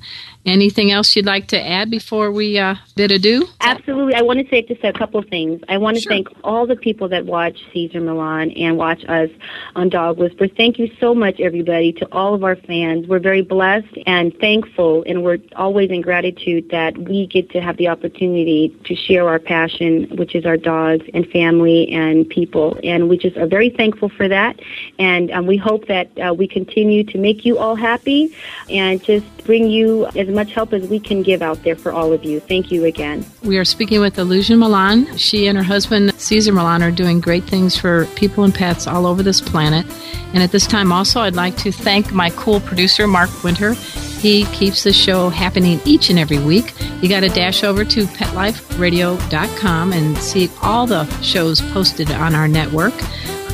Anything 0.47 0.91
else 0.91 1.17
you'd 1.17 1.25
like 1.25 1.47
to 1.49 1.61
add 1.61 1.91
before 1.91 2.31
we 2.31 2.59
uh, 2.59 2.75
bid 2.97 3.11
adieu? 3.13 3.49
Absolutely. 3.63 4.13
I 4.15 4.21
want 4.21 4.41
to 4.41 4.49
say 4.51 4.61
just 4.61 4.85
a 4.85 4.93
couple 4.93 5.19
of 5.19 5.29
things. 5.29 5.63
I 5.71 5.79
want 5.79 5.97
to 5.97 6.03
sure. 6.03 6.11
thank 6.11 6.29
all 6.45 6.67
the 6.67 6.77
people 6.77 7.09
that 7.09 7.25
watch 7.25 7.59
Cesar 7.73 7.99
Millan 8.01 8.51
and 8.53 8.77
watch 8.77 9.03
us 9.09 9.31
on 9.75 9.89
Dog 9.89 10.19
Whisper. 10.19 10.47
Thank 10.47 10.79
you 10.79 10.95
so 11.01 11.15
much, 11.15 11.41
everybody, 11.41 11.93
to 11.95 12.07
all 12.13 12.35
of 12.35 12.45
our 12.45 12.57
fans. 12.57 13.07
We're 13.07 13.21
very 13.21 13.41
blessed 13.41 13.87
and 14.07 14.37
thankful, 14.39 15.03
and 15.07 15.23
we're 15.25 15.39
always 15.57 15.91
in 15.91 16.03
gratitude 16.03 16.69
that 16.69 16.99
we 16.99 17.27
get 17.27 17.49
to 17.53 17.63
have 17.63 17.79
the 17.79 17.89
opportunity 17.89 18.69
to 18.85 18.95
share 18.95 19.27
our 19.27 19.39
passion, 19.39 20.15
which 20.17 20.35
is 20.35 20.45
our 20.45 20.59
dogs 20.59 21.07
and 21.15 21.27
family 21.27 21.91
and 21.91 22.29
people. 22.29 22.79
And 22.85 23.09
we 23.09 23.17
just 23.17 23.39
are 23.39 23.47
very 23.47 23.71
thankful 23.71 24.11
for 24.11 24.29
that. 24.29 24.61
And 24.99 25.31
um, 25.31 25.47
we 25.47 25.57
hope 25.57 25.87
that 25.87 26.11
uh, 26.19 26.35
we 26.35 26.47
continue 26.49 27.03
to 27.05 27.17
make 27.17 27.47
you 27.47 27.57
all 27.57 27.77
happy 27.77 28.35
and 28.69 29.03
just 29.03 29.25
bring 29.45 29.71
you 29.71 30.07
as 30.09 30.29
much 30.35 30.53
help 30.53 30.73
as 30.73 30.89
we 30.89 31.01
can 31.01 31.23
give 31.23 31.41
out 31.41 31.63
there 31.63 31.77
for 31.77 31.93
all 31.93 32.13
of 32.13 32.25
you. 32.25 32.41
Thank 32.41 32.71
you 32.71 32.85
again. 32.85 33.25
We 33.43 33.57
are 33.57 33.65
speaking 33.65 34.01
with 34.01 34.17
Ilusion 34.19 34.59
Millan. 34.59 35.17
She 35.17 35.47
and 35.47 35.57
her 35.57 35.65
husband, 35.65 36.15
Cesar 36.21 36.53
Millan, 36.53 36.83
are 36.83 36.91
doing 36.91 37.21
great 37.21 37.45
things 37.45 37.77
for 37.77 38.05
people 38.17 38.45
and 38.45 38.55
pets 38.55 38.87
all 38.87 39.07
over 39.07 39.23
this 39.23 39.41
planet. 39.41 39.87
And 40.35 40.43
at 40.43 40.51
this 40.53 40.67
time, 40.67 40.93
also, 40.93 41.21
I'd 41.21 41.37
like 41.37 41.57
to 41.59 41.73
thank 41.73 42.13
my 42.13 42.31
cool 42.31 42.61
producer, 42.61 43.07
Mark 43.07 43.45
Winter. 43.45 43.75
He 44.21 44.45
keeps 44.47 44.83
the 44.83 44.93
show 44.93 45.29
happening 45.29 45.81
each 45.85 46.11
and 46.11 46.19
every 46.19 46.39
week. 46.39 46.73
You 47.01 47.09
got 47.09 47.21
to 47.21 47.29
dash 47.29 47.63
over 47.63 47.85
to 47.85 48.05
petliferadio.com 48.05 49.93
and 49.93 50.19
see 50.19 50.51
all 50.63 50.87
the 50.87 51.05
shows 51.23 51.61
posted 51.73 52.11
on 52.11 52.35
our 52.35 52.49
network. 52.49 52.95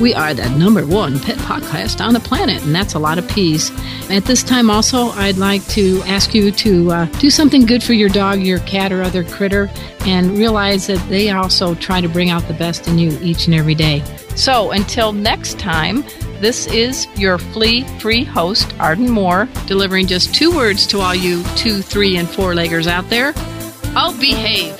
We 0.00 0.14
are 0.14 0.32
the 0.32 0.48
number 0.48 0.86
one 0.86 1.20
pet 1.20 1.36
podcast 1.36 2.02
on 2.02 2.14
the 2.14 2.20
planet, 2.20 2.62
and 2.64 2.74
that's 2.74 2.94
a 2.94 2.98
lot 2.98 3.18
of 3.18 3.28
peas. 3.28 3.70
At 4.10 4.24
this 4.24 4.42
time, 4.42 4.70
also, 4.70 5.08
I'd 5.10 5.36
like 5.36 5.66
to 5.68 6.02
ask 6.06 6.34
you 6.34 6.50
to 6.52 6.90
uh, 6.90 7.04
do 7.20 7.28
something 7.28 7.66
good 7.66 7.82
for 7.82 7.92
your 7.92 8.08
dog, 8.08 8.40
your 8.40 8.60
cat, 8.60 8.92
or 8.92 9.02
other 9.02 9.24
critter, 9.24 9.68
and 10.06 10.38
realize 10.38 10.86
that 10.86 11.06
they 11.10 11.28
also 11.28 11.74
try 11.74 12.00
to 12.00 12.08
bring 12.08 12.30
out 12.30 12.42
the 12.48 12.54
best 12.54 12.88
in 12.88 12.96
you 12.98 13.10
each 13.20 13.44
and 13.44 13.54
every 13.54 13.74
day. 13.74 14.02
So 14.36 14.70
until 14.70 15.12
next 15.12 15.58
time, 15.58 16.02
this 16.40 16.66
is 16.68 17.06
your 17.18 17.36
flea 17.36 17.82
free 17.98 18.24
host, 18.24 18.72
Arden 18.80 19.10
Moore, 19.10 19.50
delivering 19.66 20.06
just 20.06 20.34
two 20.34 20.50
words 20.54 20.86
to 20.88 21.00
all 21.00 21.14
you 21.14 21.42
two, 21.56 21.82
three, 21.82 22.16
and 22.16 22.26
four 22.26 22.54
leggers 22.54 22.86
out 22.86 23.10
there. 23.10 23.34
I'll 23.94 24.18
behave 24.18 24.79